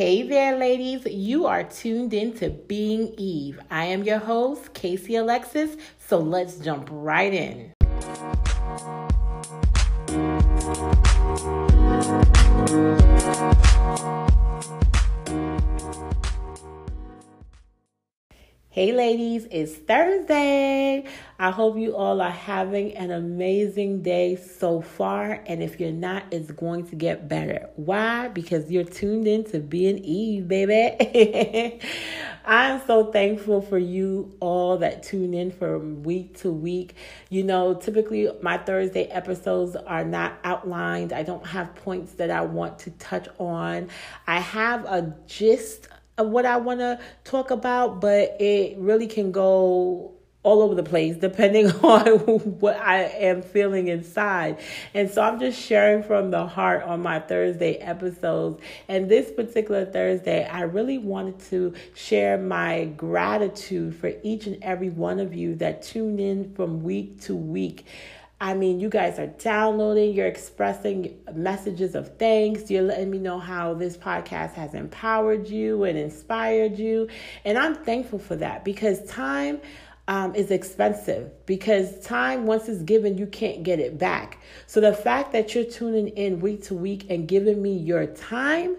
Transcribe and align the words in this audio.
Hey 0.00 0.22
there, 0.22 0.56
ladies. 0.56 1.04
You 1.04 1.44
are 1.44 1.62
tuned 1.62 2.14
in 2.14 2.32
to 2.38 2.48
Being 2.48 3.12
Eve. 3.18 3.60
I 3.70 3.84
am 3.84 4.02
your 4.02 4.16
host, 4.16 4.72
Casey 4.72 5.16
Alexis, 5.16 5.76
so 5.98 6.16
let's 6.16 6.56
jump 6.56 6.88
right 6.90 7.34
in. 7.34 7.74
Hey, 18.72 18.92
ladies, 18.92 19.48
it's 19.50 19.74
Thursday. 19.74 21.04
I 21.40 21.50
hope 21.50 21.76
you 21.76 21.96
all 21.96 22.20
are 22.20 22.30
having 22.30 22.96
an 22.96 23.10
amazing 23.10 24.02
day 24.02 24.36
so 24.36 24.80
far. 24.80 25.42
And 25.48 25.60
if 25.60 25.80
you're 25.80 25.90
not, 25.90 26.26
it's 26.30 26.52
going 26.52 26.86
to 26.90 26.94
get 26.94 27.28
better. 27.28 27.68
Why? 27.74 28.28
Because 28.28 28.70
you're 28.70 28.84
tuned 28.84 29.26
in 29.26 29.42
to 29.46 29.58
Being 29.58 29.98
Eve, 30.04 30.46
baby. 30.46 31.80
I'm 32.44 32.80
so 32.86 33.10
thankful 33.10 33.60
for 33.60 33.76
you 33.76 34.36
all 34.38 34.78
that 34.78 35.02
tune 35.02 35.34
in 35.34 35.50
from 35.50 36.04
week 36.04 36.38
to 36.42 36.52
week. 36.52 36.94
You 37.28 37.42
know, 37.42 37.74
typically 37.74 38.28
my 38.40 38.56
Thursday 38.56 39.06
episodes 39.06 39.74
are 39.74 40.04
not 40.04 40.38
outlined, 40.44 41.12
I 41.12 41.24
don't 41.24 41.44
have 41.44 41.74
points 41.74 42.12
that 42.14 42.30
I 42.30 42.42
want 42.42 42.78
to 42.80 42.92
touch 42.92 43.26
on. 43.40 43.88
I 44.28 44.38
have 44.38 44.84
a 44.84 45.12
gist 45.26 45.88
what 46.24 46.46
I 46.46 46.56
want 46.56 46.80
to 46.80 46.98
talk 47.24 47.50
about, 47.50 48.00
but 48.00 48.36
it 48.40 48.78
really 48.78 49.06
can 49.06 49.32
go 49.32 50.12
all 50.42 50.62
over 50.62 50.74
the 50.74 50.82
place 50.82 51.16
depending 51.16 51.70
on 51.82 52.18
what 52.60 52.76
I 52.76 53.02
am 53.02 53.42
feeling 53.42 53.88
inside. 53.88 54.58
And 54.94 55.10
so 55.10 55.22
I'm 55.22 55.38
just 55.38 55.60
sharing 55.60 56.02
from 56.02 56.30
the 56.30 56.46
heart 56.46 56.82
on 56.82 57.02
my 57.02 57.20
Thursday 57.20 57.74
episodes. 57.74 58.62
And 58.88 59.10
this 59.10 59.30
particular 59.30 59.84
Thursday, 59.84 60.46
I 60.46 60.62
really 60.62 60.98
wanted 60.98 61.40
to 61.50 61.74
share 61.94 62.38
my 62.38 62.86
gratitude 62.96 63.96
for 63.96 64.12
each 64.22 64.46
and 64.46 64.62
every 64.62 64.90
one 64.90 65.20
of 65.20 65.34
you 65.34 65.56
that 65.56 65.82
tune 65.82 66.18
in 66.18 66.54
from 66.54 66.82
week 66.82 67.20
to 67.22 67.36
week. 67.36 67.86
I 68.42 68.54
mean, 68.54 68.80
you 68.80 68.88
guys 68.88 69.18
are 69.18 69.26
downloading, 69.26 70.14
you're 70.14 70.26
expressing 70.26 71.20
messages 71.34 71.94
of 71.94 72.16
thanks. 72.16 72.70
You're 72.70 72.82
letting 72.82 73.10
me 73.10 73.18
know 73.18 73.38
how 73.38 73.74
this 73.74 73.98
podcast 73.98 74.54
has 74.54 74.72
empowered 74.72 75.46
you 75.46 75.84
and 75.84 75.98
inspired 75.98 76.78
you. 76.78 77.08
And 77.44 77.58
I'm 77.58 77.74
thankful 77.74 78.18
for 78.18 78.36
that 78.36 78.64
because 78.64 79.04
time 79.04 79.60
um, 80.08 80.34
is 80.34 80.50
expensive 80.50 81.30
because 81.44 82.00
time, 82.00 82.46
once 82.46 82.66
it's 82.68 82.82
given, 82.82 83.18
you 83.18 83.26
can't 83.26 83.62
get 83.62 83.78
it 83.78 83.98
back. 83.98 84.38
So 84.66 84.80
the 84.80 84.94
fact 84.94 85.32
that 85.32 85.54
you're 85.54 85.64
tuning 85.64 86.08
in 86.08 86.40
week 86.40 86.64
to 86.64 86.74
week 86.74 87.10
and 87.10 87.28
giving 87.28 87.60
me 87.60 87.76
your 87.76 88.06
time 88.06 88.78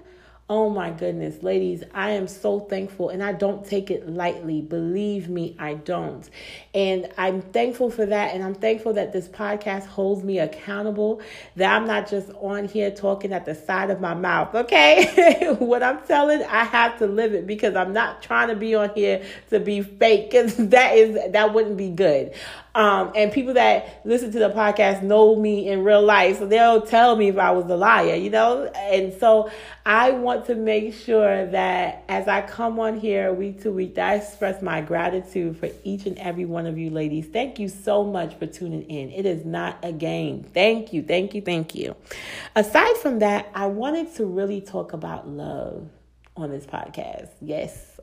Oh 0.53 0.69
my 0.69 0.89
goodness, 0.89 1.41
ladies, 1.43 1.81
I 1.93 2.09
am 2.09 2.27
so 2.27 2.59
thankful 2.59 3.07
and 3.07 3.23
I 3.23 3.31
don't 3.31 3.65
take 3.65 3.89
it 3.89 4.09
lightly. 4.09 4.59
Believe 4.59 5.29
me, 5.29 5.55
I 5.57 5.75
don't. 5.75 6.29
And 6.73 7.07
I'm 7.17 7.41
thankful 7.41 7.89
for 7.89 8.05
that. 8.05 8.35
And 8.35 8.43
I'm 8.43 8.55
thankful 8.55 8.91
that 8.95 9.13
this 9.13 9.29
podcast 9.29 9.85
holds 9.85 10.25
me 10.25 10.39
accountable, 10.39 11.21
that 11.55 11.73
I'm 11.73 11.87
not 11.87 12.09
just 12.09 12.31
on 12.41 12.67
here 12.67 12.91
talking 12.91 13.31
at 13.31 13.45
the 13.45 13.55
side 13.55 13.91
of 13.91 14.01
my 14.01 14.13
mouth, 14.13 14.53
okay? 14.53 15.55
what 15.59 15.83
I'm 15.83 16.01
telling, 16.01 16.43
I 16.43 16.65
have 16.65 16.99
to 16.99 17.07
live 17.07 17.33
it 17.33 17.47
because 17.47 17.77
I'm 17.77 17.93
not 17.93 18.21
trying 18.21 18.49
to 18.49 18.55
be 18.57 18.75
on 18.75 18.93
here 18.93 19.23
to 19.51 19.59
be 19.61 19.81
fake 19.81 20.31
because 20.31 20.57
that 20.71 20.97
is 20.97 21.31
that 21.31 21.53
wouldn't 21.53 21.77
be 21.77 21.91
good. 21.91 22.33
Um, 22.73 23.11
and 23.15 23.31
people 23.31 23.55
that 23.55 24.01
listen 24.05 24.31
to 24.31 24.39
the 24.39 24.49
podcast 24.49 25.03
know 25.03 25.35
me 25.35 25.67
in 25.67 25.83
real 25.83 26.01
life, 26.01 26.39
so 26.39 26.45
they'll 26.45 26.81
tell 26.81 27.15
me 27.15 27.27
if 27.27 27.37
I 27.37 27.51
was 27.51 27.65
a 27.65 27.75
liar, 27.75 28.15
you 28.15 28.29
know? 28.29 28.65
And 28.65 29.13
so 29.19 29.51
I 29.85 30.11
want 30.11 30.45
to 30.45 30.55
make 30.55 30.93
sure 30.93 31.47
that 31.47 32.05
as 32.07 32.27
I 32.27 32.41
come 32.41 32.79
on 32.79 32.99
here 32.99 33.33
week 33.33 33.63
to 33.63 33.71
week, 33.71 33.97
I 33.97 34.15
express 34.15 34.61
my 34.61 34.79
gratitude 34.79 35.57
for 35.57 35.69
each 35.83 36.05
and 36.05 36.17
every 36.17 36.45
one 36.45 36.65
of 36.65 36.77
you 36.77 36.89
ladies. 36.89 37.27
Thank 37.27 37.59
you 37.59 37.67
so 37.67 38.03
much 38.05 38.35
for 38.35 38.47
tuning 38.47 38.83
in. 38.83 39.11
It 39.11 39.25
is 39.25 39.45
not 39.45 39.77
a 39.83 39.91
game. 39.91 40.43
Thank 40.43 40.93
you, 40.93 41.03
thank 41.03 41.33
you, 41.33 41.41
thank 41.41 41.75
you. 41.75 41.95
Aside 42.55 42.95
from 42.97 43.19
that, 43.19 43.49
I 43.53 43.67
wanted 43.67 44.15
to 44.15 44.25
really 44.25 44.61
talk 44.61 44.93
about 44.93 45.27
love 45.27 45.89
on 46.37 46.51
this 46.51 46.65
podcast. 46.65 47.29
Yes, 47.41 47.99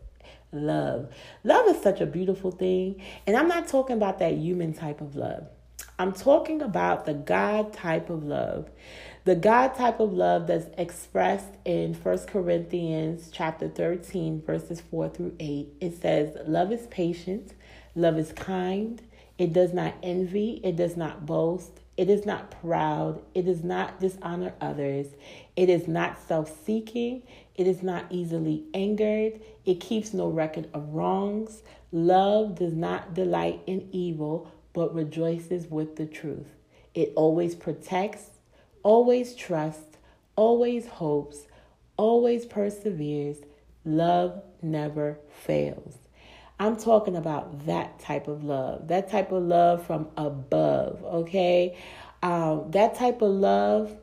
love. 0.53 1.09
Love 1.45 1.69
is 1.69 1.83
such 1.83 2.01
a 2.01 2.07
beautiful 2.07 2.51
thing. 2.51 3.03
And 3.27 3.37
I'm 3.37 3.49
not 3.49 3.69
talking 3.69 3.97
about 3.97 4.19
that 4.19 4.35
human 4.35 4.73
type 4.73 5.01
of 5.01 5.17
love, 5.17 5.47
I'm 5.99 6.13
talking 6.13 6.63
about 6.63 7.07
the 7.07 7.15
God 7.15 7.73
type 7.73 8.11
of 8.11 8.25
love. 8.25 8.71
The 9.25 9.35
God 9.35 9.75
type 9.75 10.01
of 10.01 10.15
love 10.15 10.47
that's 10.47 10.69
expressed 10.79 11.53
in 11.67 11.93
First 11.93 12.29
Corinthians 12.29 13.29
chapter 13.31 13.69
13, 13.69 14.41
verses 14.41 14.81
4 14.81 15.11
through 15.11 15.37
8. 15.39 15.69
It 15.81 16.01
says, 16.01 16.35
Love 16.47 16.73
is 16.73 16.87
patient, 16.87 17.53
love 17.95 18.17
is 18.17 18.33
kind, 18.33 19.03
it 19.37 19.53
does 19.53 19.75
not 19.75 19.95
envy, 20.03 20.61
it 20.65 20.77
does 20.77 20.97
not 20.97 21.27
boast, 21.27 21.81
it 21.99 22.09
is 22.09 22.25
not 22.25 22.53
proud, 22.63 23.21
it 23.35 23.43
does 23.43 23.65
not 23.65 23.99
dishonor 24.01 24.55
others, 24.61 25.09
it 25.57 25.69
is 25.69 25.89
not 25.89 26.17
self 26.27 26.65
seeking, 26.65 27.25
it 27.57 27.67
is 27.67 27.83
not 27.83 28.07
easily 28.09 28.65
angered. 28.73 29.41
It 29.67 29.81
keeps 29.81 30.15
no 30.15 30.29
record 30.29 30.69
of 30.73 30.95
wrongs. 30.95 31.63
Love 31.91 32.55
does 32.55 32.73
not 32.73 33.15
delight 33.15 33.61
in 33.67 33.89
evil, 33.91 34.49
but 34.73 34.95
rejoices 34.95 35.67
with 35.67 35.97
the 35.97 36.07
truth. 36.07 36.47
It 36.95 37.13
always 37.17 37.57
protects, 37.57 38.31
always 38.85 39.35
trusts, 39.35 39.99
always 40.37 40.87
hopes, 40.87 41.49
always 41.97 42.47
perseveres. 42.47 43.39
Love 43.85 44.41
never 44.63 45.19
fails. 45.29 45.99
I'm 46.61 46.77
talking 46.77 47.15
about 47.15 47.67
that 47.67 48.01
type 48.01 48.27
of 48.27 48.43
love, 48.43 48.89
that 48.89 49.09
type 49.11 49.31
of 49.31 49.45
love 49.45 49.87
from 49.87 50.09
above, 50.17 51.05
okay? 51.05 51.77
Um, 52.23 52.71
that 52.73 52.97
type 52.97 53.23
of 53.23 53.31
love 53.31 53.97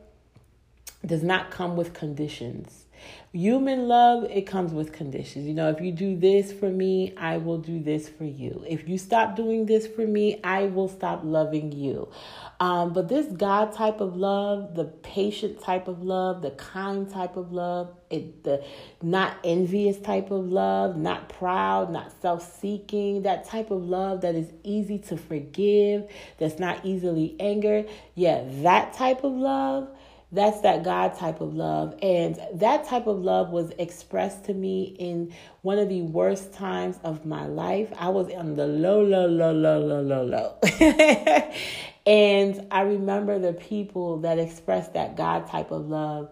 does 1.04 1.22
not 1.22 1.50
come 1.50 1.76
with 1.76 1.92
conditions. 1.92 2.85
Human 3.36 3.86
love, 3.86 4.24
it 4.30 4.46
comes 4.46 4.72
with 4.72 4.94
conditions. 4.94 5.46
You 5.46 5.52
know, 5.52 5.68
if 5.68 5.78
you 5.82 5.92
do 5.92 6.16
this 6.16 6.52
for 6.52 6.70
me, 6.70 7.12
I 7.18 7.36
will 7.36 7.58
do 7.58 7.82
this 7.82 8.08
for 8.08 8.24
you. 8.24 8.64
If 8.66 8.88
you 8.88 8.96
stop 8.96 9.36
doing 9.36 9.66
this 9.66 9.86
for 9.86 10.06
me, 10.06 10.40
I 10.42 10.68
will 10.68 10.88
stop 10.88 11.20
loving 11.22 11.70
you. 11.70 12.08
Um, 12.60 12.94
but 12.94 13.10
this 13.10 13.26
God 13.26 13.74
type 13.74 14.00
of 14.00 14.16
love, 14.16 14.74
the 14.74 14.84
patient 14.84 15.60
type 15.60 15.86
of 15.86 16.02
love, 16.02 16.40
the 16.40 16.52
kind 16.52 17.10
type 17.10 17.36
of 17.36 17.52
love, 17.52 17.94
it 18.08 18.42
the 18.42 18.64
not 19.02 19.36
envious 19.44 19.98
type 19.98 20.30
of 20.30 20.46
love, 20.46 20.96
not 20.96 21.28
proud, 21.28 21.92
not 21.92 22.12
self-seeking, 22.22 23.24
that 23.24 23.44
type 23.44 23.70
of 23.70 23.82
love 23.84 24.22
that 24.22 24.34
is 24.34 24.50
easy 24.62 24.98
to 25.00 25.18
forgive, 25.18 26.10
that's 26.38 26.58
not 26.58 26.86
easily 26.86 27.36
angered. 27.38 27.86
Yeah, 28.14 28.44
that 28.62 28.94
type 28.94 29.24
of 29.24 29.32
love 29.32 29.88
that's 30.32 30.60
that 30.62 30.82
God 30.82 31.16
type 31.16 31.40
of 31.40 31.54
love. 31.54 31.96
And 32.02 32.38
that 32.54 32.84
type 32.86 33.06
of 33.06 33.18
love 33.18 33.50
was 33.50 33.70
expressed 33.78 34.44
to 34.46 34.54
me 34.54 34.96
in 34.98 35.32
one 35.62 35.78
of 35.78 35.88
the 35.88 36.02
worst 36.02 36.52
times 36.52 36.98
of 37.04 37.24
my 37.24 37.46
life. 37.46 37.92
I 37.98 38.08
was 38.08 38.32
on 38.32 38.56
the 38.56 38.66
low, 38.66 39.02
low, 39.02 39.26
low, 39.26 39.52
low, 39.52 39.78
low, 39.78 40.02
low, 40.02 40.24
low. 40.24 40.58
and 42.06 42.66
I 42.70 42.82
remember 42.82 43.38
the 43.38 43.52
people 43.52 44.18
that 44.20 44.38
expressed 44.38 44.94
that 44.94 45.16
God 45.16 45.48
type 45.48 45.70
of 45.70 45.88
love 45.88 46.30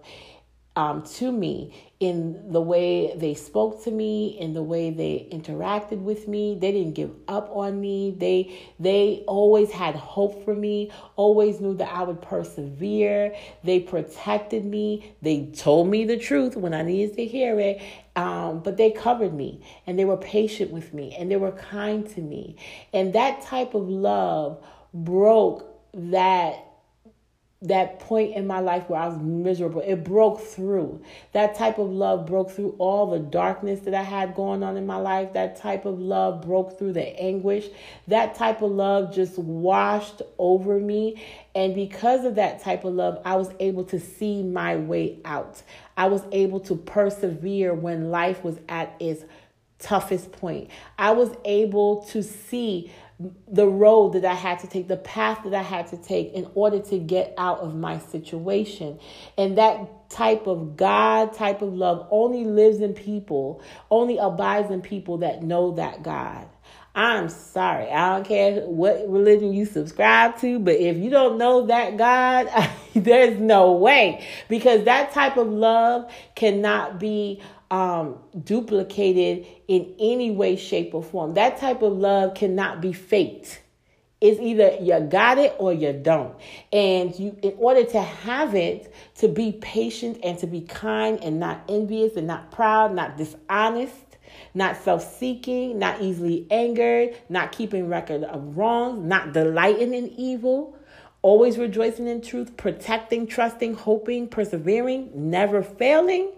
um, 0.77 1.05
to 1.05 1.31
me 1.31 1.73
in 2.01 2.53
the 2.53 2.61
way 2.61 3.17
they 3.17 3.35
spoke 3.35 3.85
to 3.85 3.91
me, 3.91 4.37
in 4.41 4.55
the 4.55 4.63
way 4.63 4.91
they 4.91 5.29
interacted 5.31 6.01
with 6.01 6.27
me. 6.27 6.59
They 6.61 6.73
didn't 6.73 6.95
give 6.95 7.13
up 7.29 7.49
on 7.55 7.81
me. 7.81 8.17
They 8.19 8.59
they 8.81 9.25
always 9.29 9.71
had 9.71 9.95
hope 9.95 10.45
for 10.45 10.55
me. 10.55 10.91
Always 11.15 11.61
knew 11.61 11.75
that 11.75 11.93
I 11.95 12.03
would 12.03 12.21
persevere. 12.21 13.37
They 13.63 13.81
protected 13.81 14.65
me. 14.65 15.15
They 15.23 15.47
told 15.47 15.89
me 15.89 16.05
the 16.05 16.19
truth 16.19 16.57
when 16.57 16.75
I 16.75 16.83
needed 16.83 17.17
to 17.17 17.25
hear 17.25 17.59
it. 17.61 17.81
Um, 18.17 18.61
but 18.61 18.77
they 18.77 18.91
covered 18.91 19.35
me 19.35 19.65
and 19.87 19.99
they 19.99 20.05
were 20.05 20.17
patient 20.17 20.71
with 20.71 20.93
me 20.95 21.15
and 21.19 21.31
they 21.31 21.37
were 21.37 21.53
kind 21.53 22.09
to 22.11 22.21
me. 22.21 22.57
And 22.93 23.13
that 23.15 23.43
type 23.43 23.75
of 23.75 23.89
love 23.89 24.65
broke 24.93 25.67
that 25.95 26.74
that 27.65 27.99
point 27.99 28.35
in 28.35 28.47
my 28.47 28.61
life 28.61 28.89
where 28.89 29.01
I 29.01 29.09
was 29.09 29.19
miserable. 29.19 29.81
It 29.81 30.05
broke 30.05 30.41
through. 30.41 31.03
That 31.33 31.55
type 31.55 31.79
of 31.79 31.91
love 31.91 32.27
broke 32.27 32.51
through 32.51 32.75
all 32.79 33.11
the 33.11 33.19
darkness 33.19 33.81
that 33.81 33.95
I 33.95 34.03
had 34.03 34.35
going 34.35 34.63
on 34.63 34.77
in 34.77 34.87
my 34.87 34.99
life. 34.99 35.33
That 35.33 35.57
type 35.57 35.87
of 35.87 35.99
love 35.99 36.43
broke 36.43 36.79
through 36.79 36.93
the 36.93 37.07
anguish. 37.19 37.67
That 38.07 38.35
type 38.35 38.61
of 38.61 38.71
love 38.71 39.15
just 39.15 39.39
washed 39.39 40.21
over 40.37 40.79
me. 40.79 41.25
And 41.55 41.75
because 41.75 42.27
of 42.27 42.35
that 42.35 42.63
type 42.63 42.85
of 42.85 42.93
love, 42.93 43.21
I 43.25 43.37
was 43.37 43.51
able 43.59 43.85
to 43.85 43.99
see 43.99 44.43
my 44.43 44.77
way 44.77 45.19
out. 45.25 45.63
I 45.97 46.09
was 46.09 46.23
able 46.33 46.61
to 46.61 46.77
persevere 46.77 47.73
when 47.73 48.11
life 48.11 48.45
was 48.45 48.59
at 48.69 48.95
its 49.01 49.25
toughest 49.79 50.33
point. 50.33 50.69
I 50.99 51.13
was 51.13 51.31
able 51.45 52.05
to 52.07 52.23
see 52.23 52.93
the 53.49 53.67
road 53.67 54.15
that 54.15 54.25
I 54.25 54.35
had 54.35 54.59
to 54.61 54.67
take, 54.67 54.89
the 54.89 54.97
path 54.97 55.41
that 55.45 55.55
I 55.55 55.63
had 55.63 55.87
to 55.89 55.97
take 55.97 56.33
in 56.33 56.49
order 56.55 56.81
to 56.81 56.99
get 56.99 57.35
out 57.39 57.61
of 57.61 57.75
my 57.75 57.99
situation. 57.99 58.99
And 59.37 59.59
that 59.59 60.11
type 60.11 60.47
of 60.47 60.77
God 60.77 61.33
type 61.35 61.63
of 61.63 61.73
love 61.75 62.07
only 62.11 62.45
lives 62.45 62.81
in 62.81 62.95
people, 62.95 63.63
only 63.91 64.19
abides 64.19 64.71
in 64.71 64.81
people 64.81 65.19
that 65.19 65.43
know 65.43 65.73
that 65.73 66.03
God. 66.03 66.49
I'm 66.97 67.29
sorry. 67.29 67.91
I 67.91 68.15
don't 68.15 68.25
care 68.25 68.61
what 68.61 69.09
religion 69.09 69.53
you 69.53 69.67
subscribe 69.67 70.39
to, 70.39 70.61
but 70.61 70.77
if 70.77 70.97
you 70.97 71.11
don't 71.11 71.39
know 71.39 71.67
that 71.67 71.97
God, 71.97 72.49
there's 72.95 73.41
no 73.41 73.73
way 73.73 74.25
because 74.49 74.85
that 74.85 75.13
type 75.13 75.37
of 75.37 75.49
love 75.49 76.11
cannot 76.37 77.01
be 77.01 77.43
um, 77.75 78.21
duplicated 78.45 79.47
in 79.67 79.97
any 79.99 80.31
way, 80.31 80.55
shape, 80.55 80.95
or 80.95 81.03
form. 81.03 81.35
That 81.35 81.59
type 81.59 81.83
of 81.83 81.93
love 81.95 82.35
cannot 82.35 82.81
be 82.81 82.93
faked. 82.93 83.63
It's 84.21 84.41
either 84.41 84.79
you 84.81 85.01
got 85.01 85.39
it 85.39 85.57
or 85.59 85.73
you 85.73 85.93
don't. 85.93 86.37
And 86.73 87.19
you 87.19 87.37
in 87.43 87.55
order 87.59 87.83
to 87.83 88.01
have 88.01 88.55
it, 88.55 88.95
to 89.17 89.27
be 89.27 89.59
patient 89.61 90.21
and 90.23 90.39
to 90.39 90.47
be 90.47 90.61
kind 90.61 91.19
and 91.21 91.41
not 91.41 91.65
envious 91.69 92.17
and 92.17 92.29
not 92.29 92.53
proud, 92.53 92.95
not 92.95 93.17
dishonest, 93.17 94.19
not 94.55 94.77
self 94.77 95.03
seeking, 95.19 95.77
not 95.77 96.01
easily 96.01 96.47
angered, 96.53 97.17
not 97.29 97.51
keeping 97.51 97.89
record 97.89 98.23
of 98.23 98.57
wrongs, 98.57 99.01
not 99.01 99.33
delighting 99.33 99.93
in 99.95 100.11
evil, 100.11 100.79
always 101.23 101.59
rejoicing 101.59 102.07
in 102.07 102.23
truth, 102.23 102.57
protecting, 102.57 103.27
trusting, 103.27 103.75
hoping, 103.75 104.29
persevering, 104.29 105.11
never 105.13 105.61
failing. 105.61 106.31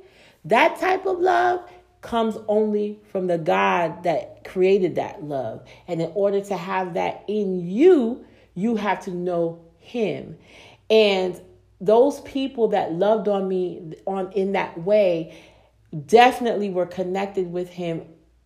That 0.47 0.79
type 0.81 1.07
of 1.07 1.19
love 1.19 1.69
comes 2.01 2.37
only 2.49 3.01
from 3.11 3.27
the 3.27 3.39
God 3.39 4.05
that 4.05 4.45
created 4.45 4.95
that 4.95 5.25
love. 5.25 5.67
And 5.89 6.01
in 6.01 6.11
order 6.15 6.41
to 6.41 6.57
have 6.57 6.95
that 6.95 7.25
in 7.29 7.69
you, 7.69 8.25
you 8.55 8.77
have 8.77 9.01
to 9.05 9.11
know 9.11 9.65
Him. 9.79 10.39
And 10.89 11.41
those 11.81 12.21
people 12.21 12.69
that 12.69 12.93
loved 12.93 13.29
on 13.29 13.49
me 13.49 13.95
on 14.07 14.33
in 14.33 14.53
that 14.53 14.79
way 14.83 15.37
definitely 16.07 16.71
were 16.71 16.87
connected 16.87 17.53
with 17.53 17.69
him 17.69 18.03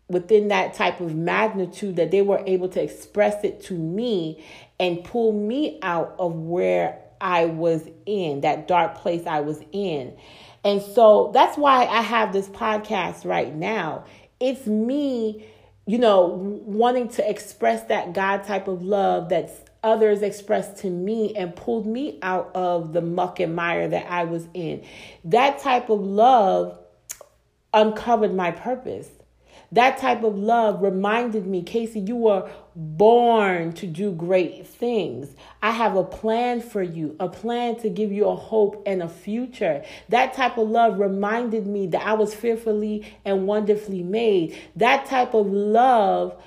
within 0.08 0.48
that 0.48 0.74
type 0.74 1.00
of 1.00 1.14
magnitude 1.14 1.96
that 1.96 2.10
they 2.10 2.22
were 2.22 2.42
able 2.46 2.68
to 2.68 2.82
express 2.82 3.44
it 3.44 3.62
to 3.62 3.74
me 3.74 4.44
and 4.80 5.04
pull 5.04 5.32
me 5.32 5.78
out 5.82 6.14
of 6.18 6.34
where 6.34 7.00
I 7.20 7.46
was 7.46 7.88
in, 8.06 8.40
that 8.42 8.68
dark 8.68 8.96
place 8.96 9.26
I 9.26 9.40
was 9.40 9.60
in. 9.72 10.16
And 10.64 10.82
so 10.82 11.30
that's 11.32 11.56
why 11.56 11.86
I 11.86 12.02
have 12.02 12.32
this 12.32 12.48
podcast 12.48 13.24
right 13.24 13.54
now. 13.54 14.04
It's 14.38 14.66
me, 14.66 15.46
you 15.86 15.98
know, 15.98 16.26
wanting 16.64 17.08
to 17.10 17.28
express 17.28 17.84
that 17.84 18.12
God 18.12 18.44
type 18.44 18.68
of 18.68 18.82
love 18.82 19.28
that's 19.28 19.52
others 19.82 20.22
expressed 20.22 20.78
to 20.78 20.90
me 20.90 21.34
and 21.34 21.56
pulled 21.56 21.86
me 21.86 22.18
out 22.22 22.50
of 22.54 22.92
the 22.92 23.00
muck 23.00 23.40
and 23.40 23.54
mire 23.54 23.88
that 23.88 24.10
I 24.10 24.24
was 24.24 24.46
in. 24.52 24.84
That 25.24 25.58
type 25.58 25.88
of 25.88 26.00
love 26.00 26.78
uncovered 27.72 28.34
my 28.34 28.50
purpose. 28.50 29.08
That 29.72 29.98
type 29.98 30.24
of 30.24 30.36
love 30.36 30.82
reminded 30.82 31.46
me, 31.46 31.62
Casey, 31.62 32.00
you 32.00 32.16
were 32.16 32.50
born 32.74 33.72
to 33.74 33.86
do 33.86 34.10
great 34.10 34.66
things. 34.66 35.36
I 35.62 35.70
have 35.70 35.94
a 35.94 36.02
plan 36.02 36.60
for 36.60 36.82
you, 36.82 37.14
a 37.20 37.28
plan 37.28 37.76
to 37.80 37.88
give 37.88 38.10
you 38.10 38.26
a 38.26 38.34
hope 38.34 38.82
and 38.84 39.00
a 39.00 39.08
future. 39.08 39.84
That 40.08 40.34
type 40.34 40.58
of 40.58 40.68
love 40.68 40.98
reminded 40.98 41.68
me 41.68 41.86
that 41.88 42.04
I 42.04 42.14
was 42.14 42.34
fearfully 42.34 43.16
and 43.24 43.46
wonderfully 43.46 44.02
made. 44.02 44.58
That 44.74 45.06
type 45.06 45.34
of 45.34 45.46
love 45.46 46.40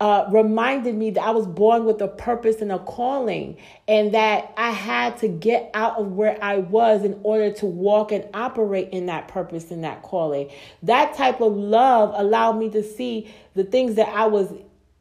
uh, 0.00 0.26
reminded 0.30 0.94
me 0.96 1.10
that 1.10 1.22
I 1.22 1.30
was 1.30 1.46
born 1.46 1.84
with 1.84 2.00
a 2.02 2.08
purpose 2.08 2.60
and 2.60 2.72
a 2.72 2.78
calling, 2.78 3.56
and 3.86 4.12
that 4.14 4.52
I 4.56 4.70
had 4.70 5.18
to 5.18 5.28
get 5.28 5.70
out 5.72 5.98
of 5.98 6.12
where 6.12 6.36
I 6.42 6.58
was 6.58 7.04
in 7.04 7.20
order 7.22 7.52
to 7.52 7.66
walk 7.66 8.12
and 8.12 8.28
operate 8.34 8.90
in 8.90 9.06
that 9.06 9.28
purpose 9.28 9.70
and 9.70 9.84
that 9.84 10.02
calling. 10.02 10.50
That 10.82 11.14
type 11.14 11.40
of 11.40 11.56
love 11.56 12.12
allowed 12.16 12.58
me 12.58 12.70
to 12.70 12.82
see 12.82 13.32
the 13.54 13.64
things 13.64 13.94
that 13.94 14.08
I 14.08 14.26
was 14.26 14.52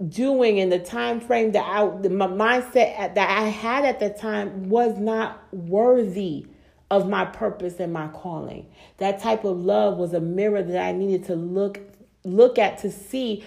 doing 0.09 0.57
in 0.57 0.69
the 0.69 0.79
time 0.79 1.19
frame 1.19 1.51
that 1.53 1.65
I, 1.65 1.85
the, 2.01 2.09
my 2.09 2.27
mindset 2.27 3.15
that 3.15 3.29
I 3.29 3.47
had 3.47 3.85
at 3.85 3.99
the 3.99 4.09
time 4.09 4.69
was 4.69 4.97
not 4.97 5.41
worthy 5.53 6.45
of 6.91 7.09
my 7.09 7.25
purpose 7.25 7.79
and 7.79 7.91
my 7.91 8.07
calling. 8.09 8.67
That 8.97 9.19
type 9.19 9.43
of 9.43 9.57
love 9.57 9.97
was 9.97 10.13
a 10.13 10.19
mirror 10.19 10.61
that 10.61 10.83
I 10.83 10.91
needed 10.91 11.25
to 11.25 11.35
look 11.35 11.79
look 12.25 12.57
at 12.57 12.77
to 12.77 12.89
see 12.89 13.43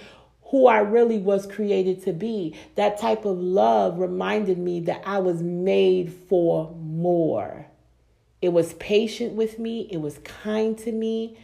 who 0.51 0.67
I 0.67 0.79
really 0.79 1.19
was 1.19 1.47
created 1.47 2.05
to 2.05 2.13
be. 2.13 2.57
That 2.77 2.99
type 2.99 3.25
of 3.25 3.39
love 3.39 3.99
reminded 3.99 4.59
me 4.59 4.81
that 4.81 5.03
I 5.05 5.19
was 5.19 5.43
made 5.43 6.13
for 6.29 6.75
more. 6.81 7.67
It 8.41 8.51
was 8.51 8.75
patient 8.75 9.33
with 9.35 9.59
me, 9.59 9.89
it 9.91 9.99
was 9.99 10.19
kind 10.19 10.77
to 10.79 10.93
me. 10.93 11.37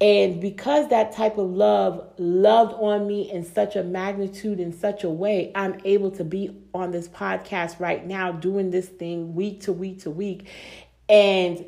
And 0.00 0.40
because 0.40 0.88
that 0.90 1.12
type 1.12 1.38
of 1.38 1.50
love 1.50 2.08
loved 2.18 2.72
on 2.74 3.08
me 3.08 3.30
in 3.30 3.44
such 3.44 3.74
a 3.74 3.82
magnitude, 3.82 4.60
in 4.60 4.72
such 4.72 5.02
a 5.02 5.10
way, 5.10 5.50
I'm 5.56 5.80
able 5.84 6.12
to 6.12 6.24
be 6.24 6.56
on 6.72 6.92
this 6.92 7.08
podcast 7.08 7.80
right 7.80 8.06
now, 8.06 8.30
doing 8.30 8.70
this 8.70 8.86
thing 8.88 9.34
week 9.34 9.62
to 9.62 9.72
week 9.72 10.02
to 10.02 10.10
week. 10.10 10.46
And 11.08 11.66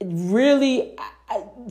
really, 0.00 0.96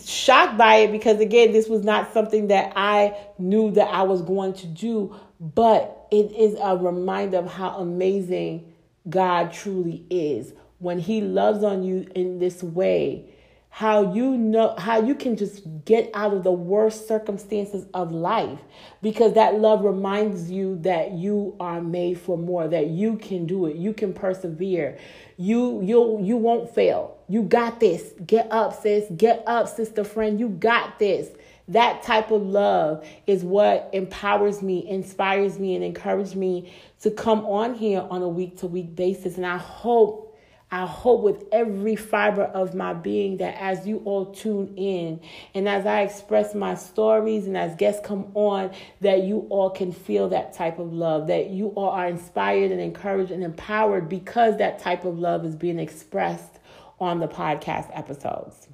shocked 0.04 0.58
by 0.58 0.75
it 0.75 0.92
because 0.92 1.19
again 1.19 1.52
this 1.52 1.68
was 1.68 1.84
not 1.84 2.13
something 2.13 2.48
that 2.48 2.72
i 2.75 3.16
knew 3.38 3.72
that 3.72 3.88
i 3.88 4.02
was 4.02 4.22
going 4.22 4.54
to 4.54 4.68
do 4.68 5.16
but 5.40 6.08
it 6.12 6.31
is 6.34 6.56
a 6.62 6.78
reminder 6.78 7.38
of 7.38 7.52
how 7.52 7.78
amazing 7.78 8.72
god 9.10 9.52
truly 9.52 10.06
is. 10.10 10.54
When 10.80 11.00
he 11.00 11.22
loves 11.22 11.63
on 11.63 11.84
you 11.84 12.08
in 12.16 12.40
this 12.40 12.63
way 12.63 13.30
how 13.74 14.13
you 14.13 14.38
know 14.38 14.75
how 14.78 15.02
you 15.02 15.16
can 15.16 15.38
just 15.38 15.64
get 15.86 16.12
out 16.14 16.34
of 16.34 16.44
the 16.44 16.52
worst 16.52 17.07
circumstances 17.07 17.86
of 17.94 18.12
life 18.12 18.60
because 19.02 19.34
that 19.34 19.60
love 19.60 19.86
reminds 19.86 20.52
you 20.52 20.78
that 20.81 21.14
you 21.14 21.56
are 21.57 21.80
made 21.80 22.19
for 22.19 22.38
more 22.38 22.68
that 22.68 22.88
you 22.88 23.16
can 23.16 23.46
do 23.46 23.66
it 23.68 23.78
you 23.78 23.94
can 23.94 24.12
persevere 24.12 25.00
you 25.42 25.82
you 25.82 26.22
you 26.22 26.38
won't 26.38 26.74
fail. 26.74 27.18
You 27.28 27.42
got 27.42 27.80
this. 27.80 28.14
Get 28.26 28.52
up 28.52 28.80
sis. 28.80 29.06
Get 29.16 29.44
up 29.48 29.68
sister 29.68 30.04
friend. 30.04 30.40
You 30.40 30.50
got 30.50 31.00
this. 31.00 31.30
That 31.68 32.04
type 32.04 32.30
of 32.32 32.44
love 32.44 33.08
is 33.26 33.44
what 33.44 33.90
empowers 33.92 34.62
me 34.62 34.88
inspires 34.88 35.58
me 35.58 35.74
and 35.76 35.84
encourages 35.84 36.36
me 36.36 36.72
to 37.02 37.10
come 37.10 37.46
on 37.46 37.74
here 37.74 38.06
on 38.10 38.22
a 38.22 38.28
week 38.28 38.58
to 38.60 38.68
week 38.68 38.96
basis. 38.96 39.38
And 39.38 39.46
i 39.46 39.58
hope 39.58 40.31
I 40.71 40.85
hope 40.85 41.21
with 41.21 41.44
every 41.51 41.97
fiber 41.97 42.44
of 42.44 42.73
my 42.73 42.94
being 42.94 43.38
that 43.38 43.62
as 43.62 43.85
you 43.85 44.01
all 44.06 44.27
tune 44.27 44.73
in 44.77 45.19
and 45.53 45.68
as 45.68 45.85
I 45.85 46.01
express 46.01 46.56
my 46.56 46.75
stories 46.75 47.45
and 47.45 47.57
as 47.57 47.75
guests 47.75 48.01
come 48.06 48.31
on, 48.35 48.71
that 49.01 49.23
you 49.23 49.47
all 49.49 49.69
can 49.69 49.92
feel 49.92 50.30
that 50.30 50.54
type 50.54 50.80
of 50.80 50.94
love, 50.94 51.28
that 51.28 51.49
you 51.49 51.68
all 51.69 51.90
are 51.90 52.07
inspired 52.07 52.71
and 52.71 52.80
encouraged 52.80 53.31
and 53.31 53.44
empowered 53.44 54.07
because 54.07 54.57
that 54.59 54.80
type 54.80 55.04
of 55.04 55.19
love 55.19 55.44
is 55.44 55.57
being 55.57 55.78
expressed 55.78 56.59
on 57.01 57.19
the 57.19 57.28
podcast 57.28 57.90
episodes. 57.94 58.69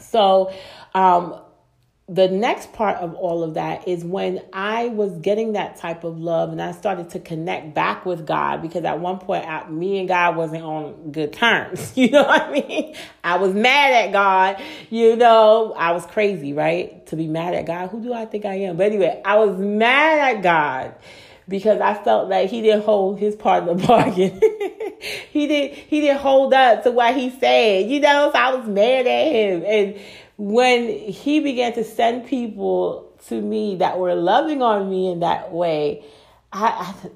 So, 0.00 0.52
um, 0.94 1.40
the 2.12 2.26
next 2.26 2.72
part 2.72 2.96
of 2.96 3.14
all 3.14 3.44
of 3.44 3.54
that 3.54 3.86
is 3.86 4.04
when 4.04 4.42
I 4.52 4.88
was 4.88 5.16
getting 5.18 5.52
that 5.52 5.76
type 5.76 6.02
of 6.02 6.18
love 6.18 6.50
and 6.50 6.60
I 6.60 6.72
started 6.72 7.10
to 7.10 7.20
connect 7.20 7.72
back 7.72 8.04
with 8.04 8.26
God 8.26 8.62
because 8.62 8.84
at 8.84 8.98
one 8.98 9.20
point 9.20 9.46
I, 9.46 9.68
me 9.70 10.00
and 10.00 10.08
God 10.08 10.34
wasn't 10.34 10.64
on 10.64 11.12
good 11.12 11.32
terms. 11.32 11.92
You 12.00 12.10
know 12.10 12.22
what 12.22 12.42
I 12.42 12.50
mean? 12.50 12.94
I 13.22 13.36
was 13.36 13.52
mad 13.52 13.92
at 13.92 14.12
God. 14.12 14.62
You 14.88 15.16
know, 15.16 15.74
I 15.76 15.92
was 15.92 16.06
crazy, 16.06 16.54
right? 16.54 17.04
To 17.08 17.16
be 17.16 17.26
mad 17.26 17.52
at 17.52 17.66
God. 17.66 17.90
Who 17.90 18.02
do 18.02 18.14
I 18.14 18.24
think 18.24 18.46
I 18.46 18.54
am? 18.54 18.78
But 18.78 18.86
anyway, 18.86 19.20
I 19.22 19.36
was 19.36 19.58
mad 19.58 20.36
at 20.36 20.42
God 20.42 20.94
because 21.50 21.80
I 21.80 21.94
felt 21.94 22.30
like 22.30 22.48
he 22.48 22.62
didn't 22.62 22.84
hold 22.84 23.18
his 23.18 23.34
part 23.34 23.68
of 23.68 23.80
the 23.80 23.86
bargain. 23.86 24.40
he 25.30 25.46
did 25.46 25.74
he 25.74 26.00
didn't 26.00 26.20
hold 26.20 26.54
up 26.54 26.84
to 26.84 26.92
what 26.92 27.14
he 27.14 27.28
said, 27.28 27.90
you 27.90 28.00
know, 28.00 28.30
so 28.32 28.38
I 28.38 28.54
was 28.54 28.66
mad 28.66 29.06
at 29.06 29.32
him. 29.32 29.64
And 29.66 30.00
when 30.38 30.88
he 30.88 31.40
began 31.40 31.74
to 31.74 31.84
send 31.84 32.26
people 32.26 33.12
to 33.26 33.42
me 33.42 33.76
that 33.76 33.98
were 33.98 34.14
loving 34.14 34.62
on 34.62 34.88
me 34.88 35.10
in 35.10 35.20
that 35.20 35.52
way, 35.52 36.04
I, 36.52 36.94
I, 37.04 37.10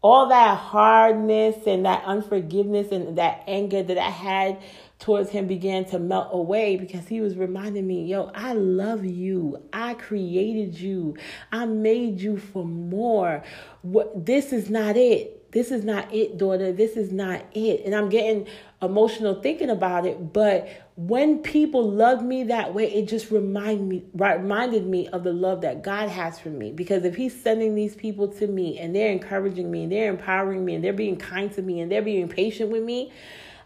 all 0.00 0.28
that 0.28 0.56
hardness 0.56 1.66
and 1.66 1.84
that 1.84 2.04
unforgiveness 2.04 2.90
and 2.92 3.18
that 3.18 3.44
anger 3.46 3.82
that 3.82 3.98
I 3.98 4.10
had 4.10 4.58
towards 5.02 5.30
him 5.30 5.46
began 5.46 5.84
to 5.86 5.98
melt 5.98 6.28
away 6.32 6.76
because 6.76 7.06
he 7.08 7.20
was 7.20 7.36
reminding 7.36 7.86
me, 7.86 8.06
yo, 8.06 8.30
I 8.34 8.54
love 8.54 9.04
you. 9.04 9.62
I 9.72 9.94
created 9.94 10.78
you. 10.78 11.16
I 11.50 11.66
made 11.66 12.20
you 12.20 12.38
for 12.38 12.64
more. 12.64 13.42
What 13.82 14.24
this 14.24 14.52
is 14.52 14.70
not 14.70 14.96
it 14.96 15.42
this 15.52 15.70
is 15.70 15.84
not 15.84 16.12
it, 16.14 16.38
daughter. 16.38 16.72
This 16.72 16.96
is 16.96 17.12
not 17.12 17.44
it. 17.52 17.84
And 17.84 17.94
I'm 17.94 18.08
getting 18.08 18.46
emotional 18.80 19.40
thinking 19.42 19.68
about 19.68 20.06
it. 20.06 20.32
But 20.32 20.66
when 20.96 21.40
people 21.40 21.90
love 21.90 22.24
me 22.24 22.44
that 22.44 22.72
way, 22.72 22.90
it 22.90 23.06
just 23.06 23.30
remind 23.30 23.86
me 23.86 24.02
reminded 24.14 24.86
me 24.86 25.08
of 25.08 25.24
the 25.24 25.32
love 25.32 25.60
that 25.60 25.82
God 25.82 26.08
has 26.08 26.38
for 26.38 26.48
me. 26.48 26.72
Because 26.72 27.04
if 27.04 27.14
He's 27.14 27.38
sending 27.38 27.74
these 27.74 27.94
people 27.94 28.28
to 28.28 28.46
me 28.46 28.78
and 28.78 28.96
they're 28.96 29.12
encouraging 29.12 29.70
me 29.70 29.82
and 29.82 29.92
they're 29.92 30.10
empowering 30.10 30.64
me 30.64 30.74
and 30.74 30.82
they're 30.82 30.94
being 30.94 31.16
kind 31.16 31.52
to 31.52 31.60
me 31.60 31.80
and 31.80 31.92
they're 31.92 32.00
being 32.00 32.28
patient 32.28 32.70
with 32.70 32.82
me, 32.82 33.12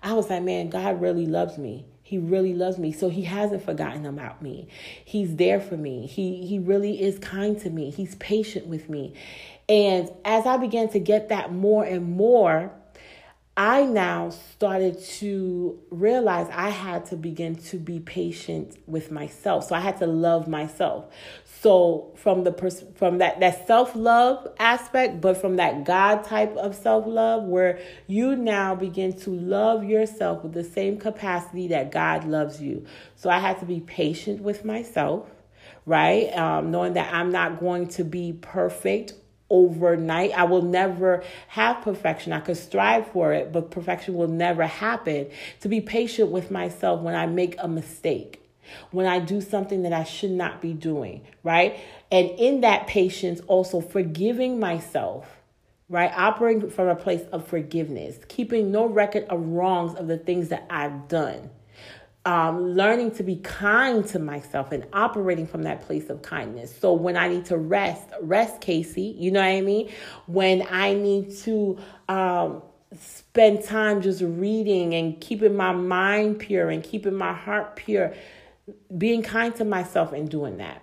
I 0.07 0.13
was 0.13 0.31
like, 0.31 0.45
man, 0.45 0.71
God 0.71 1.01
really 1.01 1.27
loves 1.27 1.59
me. 1.59 1.85
He 2.01 2.17
really 2.19 2.55
loves 2.55 2.79
me. 2.79 2.93
So 2.93 3.09
he 3.09 3.23
hasn't 3.23 3.65
forgotten 3.65 4.07
about 4.07 4.41
me. 4.41 4.69
He's 5.05 5.35
there 5.35 5.61
for 5.61 5.77
me. 5.77 6.07
He 6.07 6.47
he 6.47 6.61
really 6.61 7.03
is 7.03 7.19
kind 7.19 7.59
to 7.63 7.71
me. 7.71 7.91
He's 7.91 8.15
patient 8.15 8.69
with 8.69 8.89
me. 8.89 9.15
And 9.69 10.09
as 10.25 10.47
I 10.47 10.59
began 10.59 10.91
to 10.91 11.01
get 11.01 11.31
that 11.31 11.53
more 11.53 11.85
and 11.85 12.17
more, 12.17 12.73
I 13.57 13.85
now 13.85 14.31
started 14.31 15.01
to 15.19 15.81
realize 15.91 16.47
I 16.53 16.69
had 16.69 17.07
to 17.07 17.17
begin 17.17 17.57
to 17.57 17.79
be 17.79 17.99
patient 17.99 18.79
with 18.87 19.11
myself. 19.11 19.65
So 19.65 19.75
I 19.75 19.81
had 19.81 19.97
to 19.97 20.07
love 20.07 20.47
myself. 20.47 21.07
So 21.67 22.13
from 22.15 22.45
the 22.45 22.53
pers- 22.53 22.85
from 22.95 23.19
that 23.19 23.41
that 23.41 23.67
self-love 23.67 24.53
aspect, 24.61 25.21
but 25.21 25.37
from 25.37 25.57
that 25.57 25.83
God 25.83 26.23
type 26.23 26.57
of 26.57 26.77
self-love 26.77 27.43
where 27.43 27.81
you 28.07 28.37
now 28.37 28.77
begin 28.77 29.13
to 29.23 29.31
love 29.31 29.83
yourself 29.83 30.45
with 30.45 30.53
the 30.53 30.63
same 30.63 30.97
capacity 30.97 31.67
that 31.67 31.91
God 31.91 32.23
loves 32.23 32.63
you. 32.63 32.87
So 33.17 33.31
I 33.31 33.41
had 33.41 33.59
to 33.59 33.67
be 33.67 33.81
patient 33.81 34.43
with 34.43 34.65
myself, 34.65 35.29
right? 35.87 36.29
Um, 36.39 36.71
knowing 36.71 36.93
that 36.93 37.13
I'm 37.13 37.33
not 37.33 37.59
going 37.59 37.89
to 37.89 38.05
be 38.05 38.33
perfect 38.33 39.15
overnight. 39.51 40.39
I 40.39 40.45
will 40.45 40.63
never 40.63 41.25
have 41.49 41.83
perfection. 41.83 42.33
I 42.33 42.39
could 42.39 42.59
strive 42.59 43.09
for 43.09 43.33
it, 43.33 43.51
but 43.51 43.73
perfection 43.73 44.15
will 44.15 44.29
never 44.29 44.69
happen. 44.69 45.31
To 45.63 45.69
be 45.69 45.81
patient 45.81 46.31
with 46.31 46.53
myself 46.53 47.01
when 47.01 47.17
I 47.17 47.27
make 47.27 47.57
a 47.59 47.67
mistake, 47.67 48.46
when 48.91 49.07
I 49.07 49.19
do 49.19 49.41
something 49.41 49.83
that 49.83 49.93
I 49.93 50.05
should 50.05 50.31
not 50.31 50.61
be 50.61 50.73
doing, 50.73 51.23
right? 51.43 51.79
And 52.11 52.31
in 52.31 52.61
that 52.63 52.87
patience, 52.87 53.41
also 53.47 53.81
forgiving 53.81 54.59
myself. 54.59 55.29
Right, 55.89 56.11
operating 56.17 56.69
from 56.69 56.89
a 56.89 56.97
place 56.97 57.23
of 57.31 57.47
forgiveness, 57.47 58.19
keeping 58.27 58.73
no 58.73 58.87
record 58.87 59.23
of 59.29 59.41
wrongs 59.47 59.95
of 59.95 60.09
the 60.09 60.19
things 60.19 60.49
that 60.49 60.67
I've 60.69 61.07
done 61.07 61.49
um, 62.27 62.75
learning 62.75 63.13
to 63.13 63.23
be 63.23 63.37
kind 63.37 64.05
to 64.09 64.19
myself 64.19 64.73
and 64.73 64.85
operating 64.93 65.47
from 65.47 65.63
that 65.63 65.83
place 65.83 66.11
of 66.11 66.23
kindness. 66.23 66.77
So 66.77 66.93
when 66.93 67.17
I 67.17 67.29
need 67.29 67.45
to 67.47 67.57
rest, 67.57 68.03
rest, 68.21 68.61
Casey, 68.61 69.15
you 69.17 69.31
know 69.31 69.41
what 69.41 69.47
I 69.47 69.61
mean? 69.61 69.91
When 70.27 70.67
I 70.69 70.95
need 70.95 71.37
to 71.39 71.79
um, 72.09 72.63
spend 72.99 73.63
time 73.63 74.03
just 74.03 74.23
reading 74.23 74.93
and 74.95 75.21
keeping 75.21 75.55
my 75.55 75.71
mind 75.71 76.41
pure 76.41 76.69
and 76.69 76.83
keeping 76.83 77.15
my 77.15 77.33
heart 77.33 77.77
pure, 77.77 78.13
being 78.97 79.23
kind 79.23 79.55
to 79.57 79.65
myself 79.65 80.13
and 80.13 80.29
doing 80.29 80.59
that, 80.59 80.83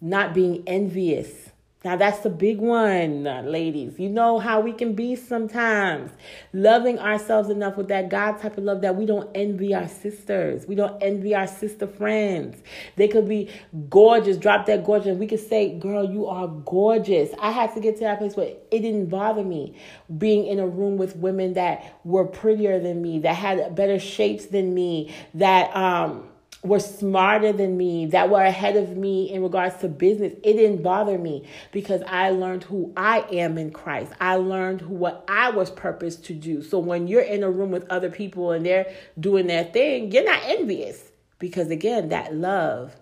not 0.00 0.34
being 0.34 0.62
envious 0.66 1.48
now, 1.84 1.94
that's 1.94 2.18
the 2.18 2.30
big 2.30 2.58
one, 2.58 3.22
ladies. 3.22 4.00
You 4.00 4.08
know 4.08 4.40
how 4.40 4.60
we 4.60 4.72
can 4.72 4.94
be 4.94 5.14
sometimes. 5.14 6.10
Loving 6.52 6.98
ourselves 6.98 7.50
enough 7.50 7.76
with 7.76 7.86
that 7.86 8.08
God 8.08 8.40
type 8.40 8.58
of 8.58 8.64
love 8.64 8.80
that 8.80 8.96
we 8.96 9.06
don't 9.06 9.30
envy 9.32 9.72
our 9.74 9.86
sisters. 9.86 10.66
We 10.66 10.74
don't 10.74 11.00
envy 11.00 11.36
our 11.36 11.46
sister 11.46 11.86
friends. 11.86 12.60
They 12.96 13.06
could 13.06 13.28
be 13.28 13.48
gorgeous, 13.88 14.36
drop 14.36 14.66
that 14.66 14.84
gorgeous. 14.84 15.16
We 15.16 15.28
could 15.28 15.38
say, 15.38 15.78
girl, 15.78 16.04
you 16.04 16.26
are 16.26 16.48
gorgeous. 16.48 17.30
I 17.40 17.52
had 17.52 17.72
to 17.74 17.80
get 17.80 17.94
to 17.98 18.00
that 18.00 18.18
place 18.18 18.34
where 18.34 18.48
it 18.48 18.80
didn't 18.80 19.06
bother 19.06 19.44
me 19.44 19.76
being 20.18 20.48
in 20.48 20.58
a 20.58 20.66
room 20.66 20.96
with 20.96 21.14
women 21.14 21.52
that 21.52 22.00
were 22.02 22.24
prettier 22.24 22.80
than 22.80 23.00
me, 23.00 23.20
that 23.20 23.34
had 23.34 23.76
better 23.76 24.00
shapes 24.00 24.46
than 24.46 24.74
me, 24.74 25.14
that, 25.34 25.74
um, 25.76 26.28
were 26.62 26.80
smarter 26.80 27.52
than 27.52 27.76
me, 27.76 28.06
that 28.06 28.30
were 28.30 28.42
ahead 28.42 28.76
of 28.76 28.96
me 28.96 29.30
in 29.30 29.42
regards 29.42 29.76
to 29.76 29.88
business, 29.88 30.32
it 30.42 30.54
didn't 30.54 30.82
bother 30.82 31.16
me 31.16 31.46
because 31.70 32.02
I 32.06 32.30
learned 32.30 32.64
who 32.64 32.92
I 32.96 33.20
am 33.32 33.58
in 33.58 33.70
Christ. 33.70 34.12
I 34.20 34.36
learned 34.36 34.82
what 34.82 35.24
I 35.28 35.50
was 35.50 35.70
purposed 35.70 36.24
to 36.26 36.34
do. 36.34 36.62
So 36.62 36.78
when 36.78 37.06
you're 37.06 37.22
in 37.22 37.44
a 37.44 37.50
room 37.50 37.70
with 37.70 37.88
other 37.90 38.10
people 38.10 38.50
and 38.50 38.66
they're 38.66 38.92
doing 39.20 39.46
their 39.46 39.64
thing, 39.64 40.10
you're 40.10 40.24
not 40.24 40.42
envious 40.44 41.12
because 41.38 41.70
again, 41.70 42.08
that 42.08 42.34
love, 42.34 42.96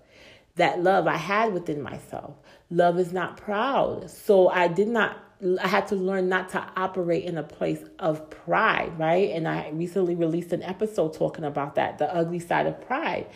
that 0.57 0.83
love 0.83 1.07
I 1.07 1.17
had 1.17 1.55
within 1.55 1.81
myself. 1.81 2.35
Love 2.71 2.99
is 2.99 3.13
not 3.13 3.39
proud. 3.39 4.11
So 4.11 4.49
I 4.49 4.69
did 4.69 4.89
not 4.89 5.17
I 5.63 5.69
had 5.69 5.89
to 5.89 5.97
learn 5.97 6.31
not 6.31 6.49
to 6.51 6.67
operate 6.77 7.25
in 7.25 7.37
a 7.37 7.43
place 7.43 7.85
of 7.99 8.31
pride, 8.31 8.99
right? 8.99 9.31
And 9.31 9.47
I 9.47 9.69
recently 9.69 10.15
released 10.15 10.53
an 10.53 10.63
episode 10.63 11.13
talking 11.13 11.45
about 11.45 11.75
that, 11.75 11.99
the 11.99 12.13
ugly 12.15 12.39
side 12.39 12.67
of 12.67 12.81
pride. 12.81 13.27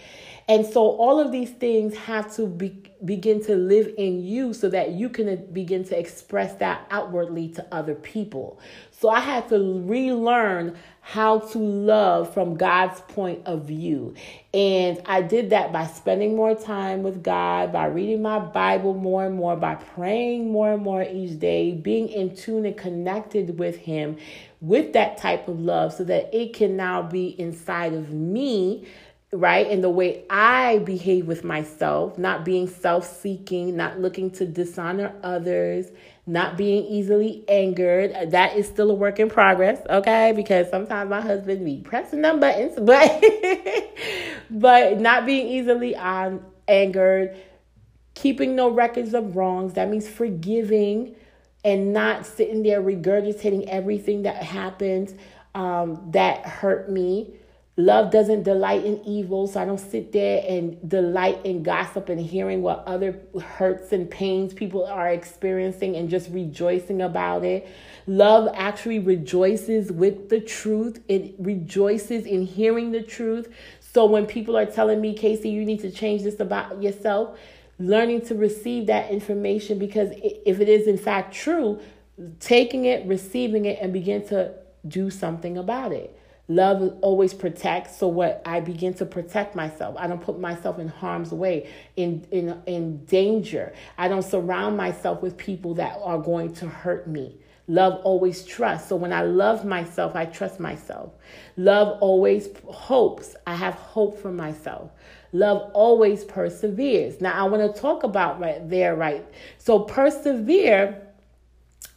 And 0.49 0.67
so 0.67 0.83
all 0.83 1.21
of 1.21 1.33
these 1.33 1.51
things 1.51 1.97
have 1.97 2.35
to 2.37 2.47
be, 2.47 2.77
begin 3.05 3.43
to 3.45 3.55
live 3.55 3.95
in 3.97 4.25
you 4.25 4.53
so 4.53 4.69
that 4.71 4.93
you 4.93 5.09
can 5.09 5.47
begin 5.53 5.85
to 5.85 5.99
express 5.99 6.55
that 6.57 6.87
outwardly 6.91 7.49
to 7.51 7.67
other 7.73 7.95
people. 7.95 8.59
So 8.91 9.09
I 9.09 9.21
had 9.21 9.49
to 9.49 9.81
relearn 9.85 10.77
how 11.01 11.39
to 11.39 11.59
love 11.59 12.35
from 12.35 12.57
God's 12.57 13.01
point 13.01 13.41
of 13.47 13.65
view. 13.65 14.15
And 14.53 15.01
I 15.07 15.23
did 15.23 15.51
that 15.51 15.73
by 15.73 15.87
spending 15.87 16.37
more 16.37 16.55
time 16.55 17.03
with 17.03 17.23
God, 17.23 17.73
by 17.73 17.87
reading 17.87 18.21
my 18.21 18.39
Bible 18.39 18.95
more 18.95 19.25
and 19.25 19.35
more, 19.35 19.57
by 19.57 19.77
praying 19.77 20.53
more 20.53 20.73
and 20.73 20.83
more 20.83 21.03
each 21.03 21.39
day, 21.39 21.73
being 21.73 22.09
in 22.09 22.37
tune 22.37 22.67
and 22.67 22.77
connected 22.77 23.59
with 23.59 23.79
Him 23.79 24.19
with 24.61 24.93
that 24.93 25.17
type 25.17 25.49
of 25.49 25.59
love 25.59 25.95
so 25.95 26.05
that 26.05 26.33
it 26.35 26.53
can 26.53 26.77
now 26.77 27.03
be 27.03 27.29
inside 27.41 27.95
of 27.95 28.11
me 28.11 28.87
right? 29.33 29.67
And 29.69 29.83
the 29.83 29.91
way 29.91 30.25
I 30.29 30.79
behave 30.79 31.27
with 31.27 31.45
myself, 31.45 32.19
not 32.19 32.45
being 32.45 32.69
self 32.69 33.07
seeking, 33.07 33.77
not 33.77 34.01
looking 34.01 34.31
to 34.33 34.47
dishonor 34.47 35.15
others, 35.23 35.87
not 36.27 36.57
being 36.57 36.85
easily 36.87 37.45
angered. 37.49 38.33
That 38.33 38.57
is 38.57 38.67
still 38.67 38.91
a 38.91 38.95
work 38.95 39.21
in 39.21 39.31
progress, 39.31 39.81
okay? 39.89 40.33
Because 40.35 40.69
sometimes 40.69 41.11
my 41.11 41.21
husband 41.21 41.65
be 41.65 41.79
pressing 41.79 42.23
them 42.23 42.41
buttons, 42.41 42.75
but 42.81 43.25
but 44.51 45.01
not 45.01 45.27
being 45.27 45.47
easily 45.47 45.95
um, 45.95 46.45
angered, 46.67 47.37
keeping 48.15 48.57
no 48.57 48.69
records 48.69 49.15
of 49.15 49.37
wrongs. 49.37 49.75
That 49.75 49.89
means 49.89 50.09
forgiving 50.09 51.15
and 51.65 51.93
not 51.93 52.27
sitting 52.27 52.63
there 52.63 52.83
regurgitating 52.83 53.67
everything 53.69 54.23
that 54.23 54.43
happened 54.43 55.17
um, 55.55 56.11
that 56.13 56.45
hurt 56.47 56.91
me 56.91 57.35
Love 57.81 58.11
doesn't 58.11 58.43
delight 58.43 58.85
in 58.85 59.03
evil, 59.07 59.47
so 59.47 59.59
I 59.59 59.65
don't 59.65 59.81
sit 59.81 60.13
there 60.13 60.45
and 60.47 60.77
delight 60.87 61.41
in 61.45 61.63
gossip 61.63 62.11
and 62.11 62.21
hearing 62.21 62.61
what 62.61 62.85
other 62.87 63.19
hurts 63.43 63.93
and 63.93 64.11
pains 64.11 64.53
people 64.53 64.85
are 64.85 65.09
experiencing 65.09 65.97
and 65.97 66.11
just 66.11 66.29
rejoicing 66.31 67.01
about 67.01 67.43
it. 67.43 67.67
Love 68.07 68.51
actually 68.55 68.99
rejoices 68.99 69.91
with 69.91 70.29
the 70.29 70.41
truth, 70.41 71.03
it 71.09 71.35
rejoices 71.39 72.27
in 72.27 72.43
hearing 72.43 72.93
the 72.93 73.03
truth. 73.03 73.49
So 73.81 74.05
when 74.05 74.27
people 74.27 74.59
are 74.59 74.67
telling 74.67 75.01
me, 75.01 75.15
Casey, 75.15 75.49
you 75.49 75.65
need 75.65 75.81
to 75.81 75.91
change 75.91 76.23
this 76.23 76.39
about 76.39 76.83
yourself, 76.83 77.39
learning 77.79 78.27
to 78.27 78.35
receive 78.35 78.87
that 78.89 79.11
information 79.11 79.79
because 79.79 80.11
if 80.21 80.61
it 80.61 80.69
is 80.69 80.87
in 80.87 80.99
fact 80.99 81.35
true, 81.35 81.81
taking 82.41 82.85
it, 82.85 83.07
receiving 83.07 83.65
it, 83.65 83.79
and 83.81 83.91
begin 83.91 84.27
to 84.29 84.53
do 84.87 85.09
something 85.09 85.57
about 85.57 85.93
it. 85.93 86.15
Love 86.51 86.99
always 87.01 87.33
protects. 87.33 87.97
So 87.97 88.09
what 88.09 88.43
I 88.45 88.59
begin 88.59 88.93
to 88.95 89.07
protect 89.07 89.55
myself. 89.55 89.95
I 89.97 90.09
don't 90.09 90.21
put 90.21 90.41
myself 90.41 90.81
in 90.81 90.89
harm's 90.89 91.31
way, 91.31 91.71
in 91.95 92.27
in 92.33 92.61
in 92.67 93.05
danger. 93.05 93.73
I 93.97 94.09
don't 94.09 94.25
surround 94.25 94.77
myself 94.77 95.23
with 95.23 95.37
people 95.37 95.75
that 95.75 95.97
are 96.03 96.19
going 96.19 96.53
to 96.55 96.67
hurt 96.67 97.07
me. 97.07 97.37
Love 97.69 98.01
always 98.03 98.45
trusts. 98.45 98.89
So 98.89 98.97
when 98.97 99.13
I 99.13 99.23
love 99.23 99.65
myself, 99.65 100.17
I 100.17 100.25
trust 100.25 100.59
myself. 100.59 101.13
Love 101.57 101.99
always 102.01 102.49
hopes. 102.67 103.37
I 103.47 103.55
have 103.55 103.75
hope 103.75 104.21
for 104.21 104.33
myself. 104.33 104.91
Love 105.33 105.71
always 105.73 106.25
perseveres. 106.25 107.21
Now 107.21 107.33
I 107.33 107.49
want 107.49 107.73
to 107.73 107.81
talk 107.81 108.03
about 108.03 108.41
right 108.41 108.69
there, 108.69 108.97
right? 108.97 109.25
So 109.59 109.79
persevere 109.79 111.01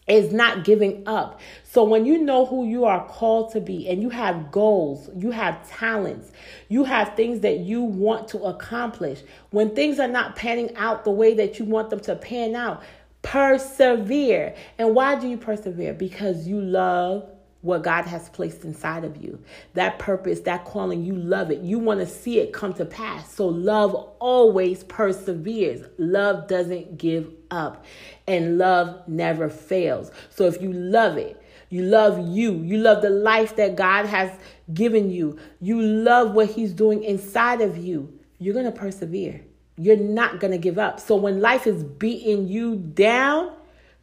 is 0.07 0.33
not 0.33 0.63
giving 0.63 1.07
up. 1.07 1.39
So 1.63 1.83
when 1.83 2.05
you 2.05 2.17
know 2.17 2.45
who 2.45 2.67
you 2.67 2.86
are 2.86 3.07
called 3.07 3.51
to 3.53 3.62
be 3.62 3.88
and 3.88 4.01
you 4.01 4.10
have 4.10 4.51
goals, 4.51 5.10
you 5.15 5.31
have 5.31 5.67
talents, 5.69 6.31
you 6.67 6.83
have 6.83 7.15
things 7.15 7.39
that 7.41 7.60
you 7.60 7.81
want 7.81 8.27
to 8.29 8.43
accomplish, 8.43 9.22
when 9.51 9.74
things 9.75 10.00
are 10.00 10.07
not 10.07 10.36
panning 10.36 10.75
out 10.75 11.03
the 11.03 11.12
way 11.12 11.33
that 11.36 11.60
you 11.60 11.65
want 11.65 11.89
them 11.89 12.00
to 12.01 12.15
pan 12.15 12.55
out, 12.55 12.83
persevere. 13.22 14.55
And 14.77 14.93
why 14.93 15.15
do 15.15 15.27
you 15.27 15.38
persevere? 15.38 15.93
Because 15.93 16.48
you 16.48 16.60
love 16.60 17.29
what 17.63 17.82
God 17.82 18.05
has 18.05 18.29
placed 18.29 18.65
inside 18.65 19.05
of 19.05 19.17
you. 19.17 19.41
That 19.74 19.98
purpose, 19.98 20.41
that 20.41 20.65
calling, 20.65 21.03
you 21.03 21.15
love 21.15 21.50
it. 21.50 21.62
You 21.62 21.79
want 21.79 22.01
to 22.01 22.05
see 22.05 22.39
it 22.39 22.51
come 22.51 22.74
to 22.74 22.86
pass. 22.86 23.34
So 23.34 23.48
love 23.48 23.96
always 24.20 24.84
perseveres. 24.84 25.88
Love 25.98 26.48
doesn't 26.48 26.98
give 26.98 27.32
up. 27.50 27.86
And 28.27 28.58
love 28.58 29.08
never 29.08 29.50
fails. 29.50 30.12
So 30.29 30.46
if 30.46 30.62
you 30.62 30.74
love 30.74 31.17
it, 31.17 31.41
you 31.70 31.84
love 31.84 32.20
you, 32.27 32.53
you 32.58 32.77
love 32.77 33.01
the 33.01 33.10
life 33.10 33.55
that 33.55 33.75
God 33.75 34.05
has 34.05 34.29
given 34.74 35.10
you, 35.10 35.39
you 35.60 35.82
love 35.82 36.34
what 36.34 36.51
He's 36.51 36.74
doing 36.74 37.03
inside 37.03 37.62
of 37.62 37.77
you, 37.77 38.20
you're 38.38 38.53
going 38.53 38.72
to 38.72 38.72
persevere. 38.72 39.41
You're 39.77 39.98
not 39.98 40.39
going 40.39 40.51
to 40.51 40.60
give 40.60 40.77
up. 40.77 41.00
So 41.00 41.15
when 41.15 41.41
life 41.41 41.65
is 41.65 41.84
beating 41.84 42.48
you 42.48 42.75
down, 42.75 43.53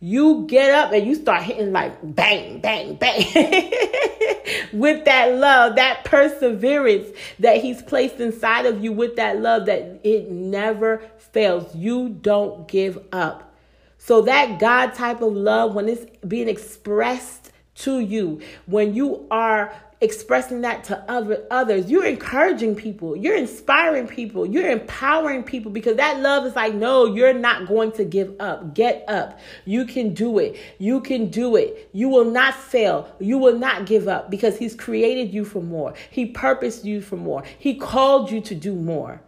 you 0.01 0.47
get 0.49 0.71
up 0.71 0.93
and 0.93 1.07
you 1.07 1.15
start 1.15 1.43
hitting 1.43 1.73
like 1.73 1.99
bang, 2.03 2.61
bang, 2.61 2.95
bang 2.95 3.19
with 4.73 5.05
that 5.05 5.35
love, 5.35 5.77
that 5.77 6.05
perseverance 6.05 7.09
that 7.39 7.59
He's 7.59 7.83
placed 7.83 8.19
inside 8.19 8.65
of 8.65 8.83
you 8.83 8.93
with 8.93 9.17
that 9.17 9.41
love 9.41 9.67
that 9.67 10.01
it 10.03 10.31
never 10.31 11.03
fails. 11.19 11.75
You 11.77 12.09
don't 12.09 12.67
give 12.67 12.99
up. 13.13 13.55
So, 13.99 14.23
that 14.23 14.59
God 14.59 14.95
type 14.95 15.21
of 15.21 15.35
love, 15.35 15.75
when 15.75 15.87
it's 15.87 16.07
being 16.27 16.49
expressed 16.49 17.53
to 17.77 18.01
you, 18.01 18.41
when 18.65 18.95
you 18.95 19.27
are 19.31 19.75
expressing 20.01 20.63
that 20.63 20.85
to 20.85 20.99
other 21.11 21.45
others. 21.51 21.91
You're 21.91 22.07
encouraging 22.07 22.75
people. 22.75 23.17
You're 23.17 23.37
inspiring 23.37 24.07
people. 24.07 24.47
You're 24.47 24.71
empowering 24.71 25.43
people 25.43 25.71
because 25.71 25.97
that 25.97 26.21
love 26.21 26.47
is 26.47 26.57
like, 26.57 26.75
no, 26.75 27.07
you're 27.07 27.35
not 27.35 27.69
going 27.69 27.93
to 27.93 28.05
give 28.05 28.35
up. 28.41 28.75
Get 28.75 29.05
up. 29.09 29.39
You 29.65 29.85
can 29.85 30.15
do 30.15 30.39
it. 30.39 30.57
You 30.79 31.01
can 31.01 31.29
do 31.29 31.57
it. 31.57 31.91
You 31.93 32.09
will 32.09 32.25
not 32.25 32.55
fail. 32.55 33.15
You 33.21 33.39
will 33.39 33.59
not 33.59 33.87
give 33.87 34.09
up 34.09 34.31
because 34.31 34.57
he's 34.59 34.75
created 34.75 35.35
you 35.35 35.45
for 35.45 35.63
more. 35.63 35.95
He 36.11 36.27
purposed 36.27 36.85
you 36.85 37.03
for 37.03 37.17
more. 37.17 37.45
He 37.59 37.75
called 37.75 38.31
you 38.31 38.41
to 38.43 38.55
do 38.55 38.75
more. 38.75 39.21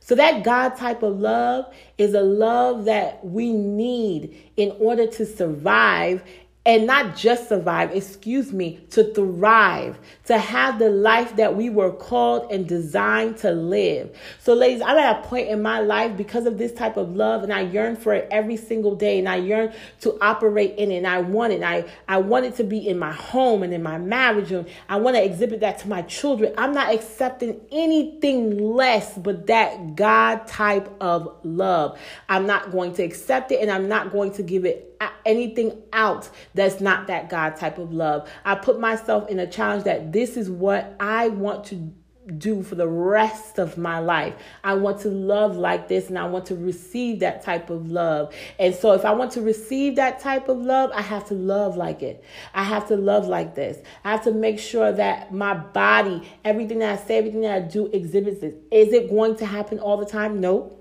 So 0.00 0.14
that 0.14 0.42
God 0.42 0.70
type 0.70 1.02
of 1.02 1.20
love 1.20 1.66
is 1.98 2.14
a 2.14 2.22
love 2.22 2.86
that 2.86 3.22
we 3.22 3.52
need 3.52 4.50
in 4.56 4.74
order 4.78 5.06
to 5.06 5.26
survive 5.26 6.22
and 6.68 6.86
not 6.86 7.16
just 7.16 7.48
survive, 7.48 7.96
excuse 7.96 8.52
me, 8.52 8.78
to 8.90 9.02
thrive, 9.14 9.98
to 10.26 10.36
have 10.36 10.78
the 10.78 10.90
life 10.90 11.34
that 11.36 11.56
we 11.56 11.70
were 11.70 11.90
called 11.90 12.52
and 12.52 12.68
designed 12.68 13.38
to 13.38 13.50
live. 13.50 14.14
So, 14.38 14.52
ladies, 14.52 14.82
I'm 14.82 14.98
at 14.98 15.24
a 15.24 15.26
point 15.26 15.48
in 15.48 15.62
my 15.62 15.78
life 15.80 16.14
because 16.14 16.44
of 16.44 16.58
this 16.58 16.74
type 16.74 16.98
of 16.98 17.16
love, 17.16 17.42
and 17.42 17.54
I 17.54 17.62
yearn 17.62 17.96
for 17.96 18.12
it 18.12 18.28
every 18.30 18.58
single 18.58 18.94
day, 18.94 19.18
and 19.18 19.26
I 19.26 19.36
yearn 19.36 19.72
to 20.02 20.18
operate 20.20 20.76
in 20.76 20.92
it, 20.92 20.98
and 20.98 21.06
I 21.06 21.22
want 21.22 21.54
it. 21.54 21.62
I, 21.62 21.86
I 22.06 22.18
want 22.18 22.44
it 22.44 22.56
to 22.56 22.64
be 22.64 22.86
in 22.86 22.98
my 22.98 23.12
home 23.12 23.62
and 23.62 23.72
in 23.72 23.82
my 23.82 23.96
marriage, 23.96 24.52
and 24.52 24.68
I 24.90 24.96
want 24.96 25.16
to 25.16 25.24
exhibit 25.24 25.60
that 25.60 25.78
to 25.78 25.88
my 25.88 26.02
children. 26.02 26.52
I'm 26.58 26.74
not 26.74 26.94
accepting 26.94 27.62
anything 27.72 28.58
less 28.58 29.16
but 29.16 29.46
that 29.46 29.96
God 29.96 30.46
type 30.46 30.94
of 31.00 31.34
love. 31.44 31.98
I'm 32.28 32.46
not 32.46 32.72
going 32.72 32.92
to 32.96 33.02
accept 33.02 33.52
it, 33.52 33.62
and 33.62 33.70
I'm 33.70 33.88
not 33.88 34.12
going 34.12 34.32
to 34.32 34.42
give 34.42 34.66
it 34.66 34.96
anything 35.24 35.82
out 35.92 36.28
that's 36.54 36.80
not 36.80 37.06
that 37.06 37.28
God 37.28 37.56
type 37.56 37.78
of 37.78 37.92
love. 37.92 38.28
I 38.44 38.54
put 38.54 38.80
myself 38.80 39.28
in 39.28 39.38
a 39.38 39.46
challenge 39.46 39.84
that 39.84 40.12
this 40.12 40.36
is 40.36 40.50
what 40.50 40.94
I 40.98 41.28
want 41.28 41.64
to 41.66 41.92
do 42.36 42.62
for 42.62 42.74
the 42.74 42.88
rest 42.88 43.58
of 43.58 43.78
my 43.78 43.98
life. 43.98 44.34
I 44.62 44.74
want 44.74 45.00
to 45.00 45.08
love 45.08 45.56
like 45.56 45.88
this 45.88 46.08
and 46.08 46.18
I 46.18 46.26
want 46.26 46.46
to 46.46 46.56
receive 46.56 47.20
that 47.20 47.42
type 47.42 47.70
of 47.70 47.90
love. 47.90 48.34
And 48.58 48.74
so 48.74 48.92
if 48.92 49.04
I 49.04 49.12
want 49.12 49.32
to 49.32 49.40
receive 49.40 49.96
that 49.96 50.20
type 50.20 50.48
of 50.48 50.58
love, 50.58 50.90
I 50.92 51.00
have 51.00 51.26
to 51.28 51.34
love 51.34 51.76
like 51.76 52.02
it. 52.02 52.22
I 52.54 52.64
have 52.64 52.88
to 52.88 52.96
love 52.96 53.26
like 53.26 53.54
this. 53.54 53.78
I 54.04 54.10
have 54.10 54.24
to 54.24 54.32
make 54.32 54.58
sure 54.58 54.92
that 54.92 55.32
my 55.32 55.54
body, 55.54 56.28
everything 56.44 56.80
that 56.80 56.98
I 56.98 57.02
say, 57.02 57.18
everything 57.18 57.42
that 57.42 57.56
I 57.56 57.60
do 57.60 57.86
exhibits 57.86 58.40
this. 58.40 58.54
Is 58.70 58.92
it 58.92 59.08
going 59.08 59.36
to 59.36 59.46
happen 59.46 59.78
all 59.78 59.96
the 59.96 60.06
time? 60.06 60.40
No. 60.40 60.77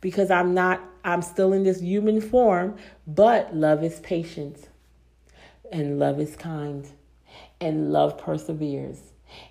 Because 0.00 0.30
I'm 0.30 0.54
not 0.54 0.80
I'm 1.04 1.22
still 1.22 1.52
in 1.52 1.64
this 1.64 1.80
human 1.80 2.20
form, 2.20 2.76
but 3.06 3.54
love 3.54 3.82
is 3.82 4.00
patient 4.00 4.68
and 5.72 5.98
love 5.98 6.20
is 6.20 6.36
kind 6.36 6.86
and 7.60 7.92
love 7.92 8.18
perseveres 8.18 9.00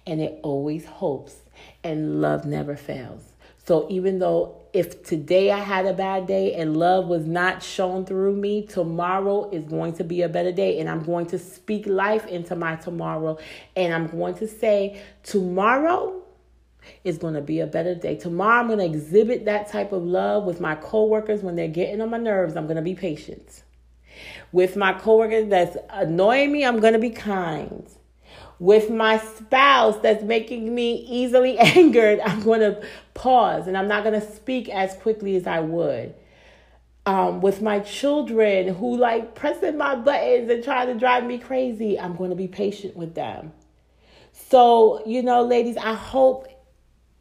and 0.05 0.21
it 0.21 0.39
always 0.43 0.85
hopes 0.85 1.35
and 1.83 2.21
love 2.21 2.45
never 2.45 2.75
fails. 2.75 3.23
So 3.65 3.87
even 3.89 4.19
though 4.19 4.59
if 4.73 5.03
today 5.03 5.51
I 5.51 5.59
had 5.59 5.85
a 5.85 5.93
bad 5.93 6.25
day 6.25 6.55
and 6.55 6.75
love 6.77 7.07
was 7.07 7.25
not 7.25 7.61
shown 7.61 8.05
through 8.05 8.35
me, 8.35 8.65
tomorrow 8.65 9.49
is 9.51 9.63
going 9.65 9.93
to 9.93 10.03
be 10.03 10.23
a 10.23 10.29
better 10.29 10.51
day. 10.51 10.79
And 10.79 10.89
I'm 10.89 11.03
going 11.03 11.27
to 11.27 11.39
speak 11.39 11.85
life 11.85 12.25
into 12.25 12.55
my 12.55 12.75
tomorrow. 12.75 13.37
And 13.75 13.93
I'm 13.93 14.07
going 14.07 14.35
to 14.35 14.47
say, 14.47 15.01
tomorrow 15.23 16.18
is 17.03 17.17
going 17.17 17.33
to 17.33 17.41
be 17.41 17.59
a 17.59 17.67
better 17.67 17.95
day. 17.95 18.15
Tomorrow, 18.15 18.61
I'm 18.61 18.67
going 18.67 18.79
to 18.79 18.85
exhibit 18.85 19.45
that 19.45 19.69
type 19.69 19.91
of 19.91 20.03
love 20.03 20.45
with 20.45 20.59
my 20.59 20.75
coworkers 20.75 21.41
when 21.41 21.55
they're 21.55 21.67
getting 21.67 22.01
on 22.01 22.09
my 22.09 22.17
nerves. 22.17 22.55
I'm 22.55 22.65
going 22.65 22.75
to 22.77 22.81
be 22.81 22.95
patient. 22.95 23.63
With 24.51 24.75
my 24.75 24.93
coworkers 24.93 25.49
that's 25.49 25.77
annoying 25.89 26.51
me, 26.51 26.65
I'm 26.65 26.79
going 26.79 26.93
to 26.93 26.99
be 26.99 27.09
kind. 27.09 27.87
With 28.59 28.89
my 28.89 29.17
spouse 29.17 29.97
that's 30.01 30.23
making 30.23 30.73
me 30.73 31.05
easily 31.09 31.57
angered, 31.59 32.19
I'm 32.19 32.43
going 32.43 32.59
to 32.61 32.81
pause 33.13 33.67
and 33.67 33.77
I'm 33.77 33.87
not 33.87 34.03
going 34.03 34.19
to 34.19 34.31
speak 34.35 34.69
as 34.69 34.95
quickly 34.95 35.35
as 35.35 35.47
I 35.47 35.61
would. 35.61 36.15
Um, 37.05 37.41
with 37.41 37.61
my 37.61 37.79
children 37.79 38.75
who 38.75 38.97
like 38.97 39.33
pressing 39.33 39.77
my 39.77 39.95
buttons 39.95 40.49
and 40.49 40.63
trying 40.63 40.87
to 40.87 40.93
drive 40.95 41.25
me 41.25 41.39
crazy, 41.39 41.99
I'm 41.99 42.15
going 42.15 42.29
to 42.29 42.35
be 42.35 42.47
patient 42.47 42.95
with 42.95 43.15
them. 43.15 43.53
So, 44.33 45.03
you 45.05 45.23
know, 45.23 45.43
ladies, 45.43 45.77
I 45.77 45.93
hope 45.93 46.47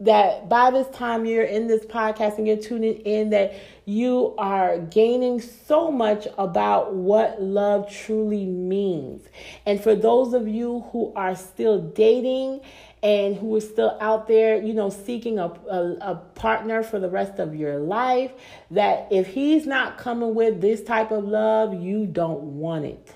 that 0.01 0.49
by 0.49 0.71
this 0.71 0.87
time 0.89 1.25
you're 1.25 1.43
in 1.43 1.67
this 1.67 1.85
podcast 1.85 2.39
and 2.39 2.47
you're 2.47 2.57
tuning 2.57 2.95
in 2.99 3.31
that 3.31 3.55
you 3.85 4.35
are 4.39 4.79
gaining 4.79 5.41
so 5.41 5.91
much 5.91 6.29
about 6.37 6.95
what 6.95 7.43
love 7.43 7.91
truly 7.91 8.45
means. 8.47 9.27
And 9.67 9.81
for 9.81 9.95
those 9.95 10.35
of 10.35 10.47
you 10.47 10.81
who 10.93 11.13
are 11.17 11.35
still 11.35 11.81
dating 11.81 12.61
and 13.03 13.37
who 13.37 13.57
are 13.57 13.61
still 13.61 13.97
out 14.01 14.29
there, 14.29 14.63
you 14.63 14.75
know, 14.75 14.91
seeking 14.91 15.39
a, 15.39 15.47
a, 15.47 15.97
a, 16.01 16.15
partner 16.35 16.83
for 16.83 16.99
the 16.99 17.09
rest 17.09 17.39
of 17.39 17.55
your 17.55 17.79
life, 17.79 18.33
that 18.71 19.09
if 19.11 19.29
he's 19.29 19.67
not 19.67 19.99
coming 19.99 20.35
with 20.35 20.61
this 20.61 20.83
type 20.83 21.11
of 21.11 21.25
love, 21.25 21.81
you 21.81 22.07
don't 22.07 22.43
want 22.43 22.85
it. 22.85 23.15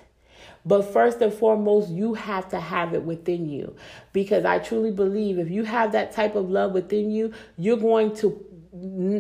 But 0.65 0.83
first 0.93 1.21
and 1.21 1.33
foremost, 1.33 1.91
you 1.91 2.15
have 2.15 2.49
to 2.51 2.61
have 2.61 2.95
it 2.95 3.03
within 3.03 3.49
you. 3.49 3.75
Because 4.13 4.45
I 4.45 4.59
truly 4.59 4.93
believe 4.93 5.39
if 5.39 5.51
you 5.51 5.65
have 5.65 5.93
that 5.93 6.13
type 6.13 6.37
of 6.37 6.51
love 6.51 6.73
within 6.73 7.11
you, 7.11 7.33
you're 7.57 7.77
going 7.77 8.15
to 8.17 8.45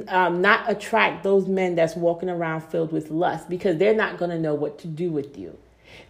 um, 0.08 0.40
not 0.40 0.70
attract 0.70 1.24
those 1.24 1.46
men 1.46 1.74
that's 1.74 1.94
walking 1.94 2.30
around 2.30 2.62
filled 2.62 2.92
with 2.92 3.10
lust 3.10 3.50
because 3.50 3.76
they're 3.76 3.94
not 3.94 4.18
going 4.18 4.30
to 4.30 4.38
know 4.38 4.54
what 4.54 4.78
to 4.80 4.88
do 4.88 5.10
with 5.10 5.36
you. 5.36 5.58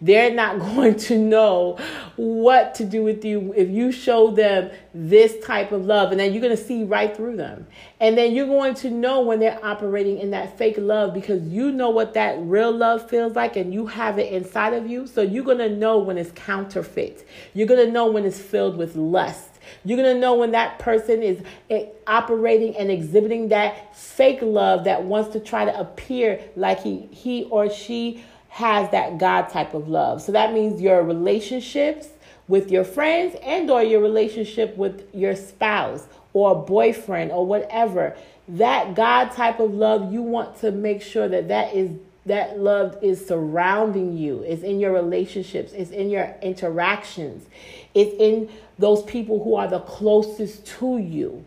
They're 0.00 0.32
not 0.32 0.58
going 0.74 0.96
to 0.96 1.18
know 1.18 1.78
what 2.16 2.74
to 2.76 2.84
do 2.84 3.02
with 3.02 3.24
you 3.24 3.52
if 3.56 3.68
you 3.68 3.92
show 3.92 4.30
them 4.30 4.70
this 4.94 5.44
type 5.44 5.72
of 5.72 5.86
love. 5.86 6.10
And 6.10 6.20
then 6.20 6.32
you're 6.32 6.42
going 6.42 6.56
to 6.56 6.62
see 6.62 6.84
right 6.84 7.16
through 7.16 7.36
them. 7.36 7.66
And 8.00 8.18
then 8.18 8.34
you're 8.34 8.46
going 8.46 8.74
to 8.76 8.90
know 8.90 9.20
when 9.22 9.40
they're 9.40 9.64
operating 9.64 10.18
in 10.18 10.30
that 10.32 10.58
fake 10.58 10.76
love 10.78 11.14
because 11.14 11.42
you 11.44 11.72
know 11.72 11.90
what 11.90 12.14
that 12.14 12.36
real 12.40 12.72
love 12.72 13.08
feels 13.08 13.34
like 13.34 13.56
and 13.56 13.72
you 13.72 13.86
have 13.86 14.18
it 14.18 14.32
inside 14.32 14.74
of 14.74 14.86
you. 14.88 15.06
So 15.06 15.22
you're 15.22 15.44
going 15.44 15.58
to 15.58 15.70
know 15.70 15.98
when 15.98 16.18
it's 16.18 16.32
counterfeit. 16.32 17.26
You're 17.54 17.68
going 17.68 17.86
to 17.86 17.92
know 17.92 18.10
when 18.10 18.24
it's 18.24 18.40
filled 18.40 18.76
with 18.76 18.96
lust. 18.96 19.48
You're 19.84 19.96
going 19.96 20.14
to 20.14 20.20
know 20.20 20.34
when 20.34 20.52
that 20.52 20.78
person 20.78 21.22
is 21.22 21.42
eh, 21.70 21.86
operating 22.06 22.76
and 22.76 22.90
exhibiting 22.90 23.48
that 23.48 23.96
fake 23.96 24.40
love 24.42 24.84
that 24.84 25.04
wants 25.04 25.32
to 25.32 25.40
try 25.40 25.64
to 25.64 25.78
appear 25.78 26.42
like 26.56 26.82
he, 26.82 27.08
he 27.10 27.44
or 27.44 27.70
she 27.70 28.24
has 28.52 28.90
that 28.90 29.16
God 29.16 29.48
type 29.48 29.72
of 29.72 29.88
love. 29.88 30.20
So 30.20 30.30
that 30.32 30.52
means 30.52 30.78
your 30.78 31.02
relationships 31.02 32.08
with 32.48 32.70
your 32.70 32.84
friends 32.84 33.34
and 33.42 33.70
or 33.70 33.82
your 33.82 34.02
relationship 34.02 34.76
with 34.76 35.08
your 35.14 35.34
spouse 35.34 36.06
or 36.34 36.62
boyfriend 36.62 37.32
or 37.32 37.46
whatever. 37.46 38.14
That 38.46 38.94
God 38.94 39.32
type 39.32 39.58
of 39.58 39.72
love, 39.72 40.12
you 40.12 40.20
want 40.20 40.60
to 40.60 40.70
make 40.70 41.00
sure 41.00 41.28
that 41.28 41.48
that 41.48 41.74
is 41.74 41.98
that 42.26 42.58
love 42.58 42.98
is 43.00 43.26
surrounding 43.26 44.18
you. 44.18 44.42
It's 44.42 44.62
in 44.62 44.78
your 44.78 44.92
relationships, 44.92 45.72
it's 45.72 45.90
in 45.90 46.10
your 46.10 46.36
interactions. 46.42 47.46
It's 47.94 48.14
in 48.20 48.50
those 48.78 49.02
people 49.04 49.42
who 49.42 49.54
are 49.54 49.66
the 49.66 49.80
closest 49.80 50.66
to 50.78 50.98
you. 50.98 51.46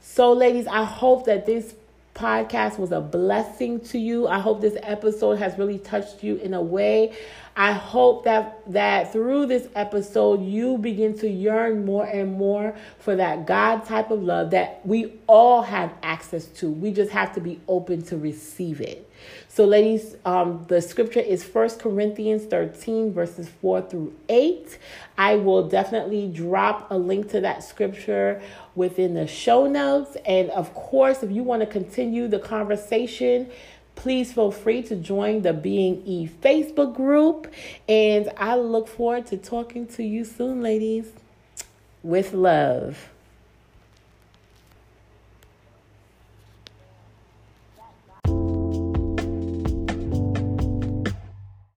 So 0.00 0.32
ladies, 0.32 0.66
I 0.66 0.82
hope 0.82 1.26
that 1.26 1.46
this 1.46 1.74
podcast 2.18 2.78
was 2.80 2.90
a 2.90 3.00
blessing 3.00 3.78
to 3.78 3.98
you. 3.98 4.26
I 4.26 4.40
hope 4.40 4.60
this 4.60 4.76
episode 4.82 5.38
has 5.38 5.56
really 5.56 5.78
touched 5.78 6.24
you 6.24 6.34
in 6.36 6.52
a 6.52 6.60
way. 6.60 7.16
I 7.58 7.72
hope 7.72 8.22
that 8.22 8.62
that 8.72 9.12
through 9.12 9.46
this 9.46 9.66
episode 9.74 10.44
you 10.44 10.78
begin 10.78 11.18
to 11.18 11.28
yearn 11.28 11.84
more 11.84 12.06
and 12.06 12.34
more 12.34 12.76
for 13.00 13.16
that 13.16 13.46
God 13.46 13.84
type 13.84 14.12
of 14.12 14.22
love 14.22 14.52
that 14.52 14.80
we 14.86 15.14
all 15.26 15.62
have 15.62 15.92
access 16.04 16.46
to. 16.46 16.70
We 16.70 16.92
just 16.92 17.10
have 17.10 17.34
to 17.34 17.40
be 17.40 17.60
open 17.66 18.02
to 18.02 18.16
receive 18.16 18.80
it. 18.80 19.10
So, 19.48 19.64
ladies, 19.64 20.14
um, 20.24 20.66
the 20.68 20.80
scripture 20.80 21.18
is 21.18 21.42
First 21.42 21.80
Corinthians 21.80 22.44
13, 22.44 23.12
verses 23.12 23.48
4 23.60 23.82
through 23.82 24.14
8. 24.28 24.78
I 25.16 25.34
will 25.34 25.68
definitely 25.68 26.28
drop 26.28 26.88
a 26.92 26.96
link 26.96 27.28
to 27.30 27.40
that 27.40 27.64
scripture 27.64 28.40
within 28.76 29.14
the 29.14 29.26
show 29.26 29.66
notes. 29.66 30.16
And 30.24 30.50
of 30.50 30.72
course, 30.74 31.24
if 31.24 31.32
you 31.32 31.42
want 31.42 31.62
to 31.62 31.66
continue 31.66 32.28
the 32.28 32.38
conversation, 32.38 33.50
please 33.98 34.32
feel 34.32 34.52
free 34.52 34.80
to 34.80 34.94
join 34.94 35.42
the 35.42 35.52
Being 35.52 36.02
E 36.06 36.28
Facebook 36.40 36.94
group. 36.94 37.52
And 37.88 38.30
I 38.36 38.54
look 38.54 38.86
forward 38.86 39.26
to 39.26 39.36
talking 39.36 39.88
to 39.88 40.04
you 40.04 40.24
soon, 40.24 40.62
ladies, 40.62 41.10
with 42.04 42.32
love. 42.32 43.10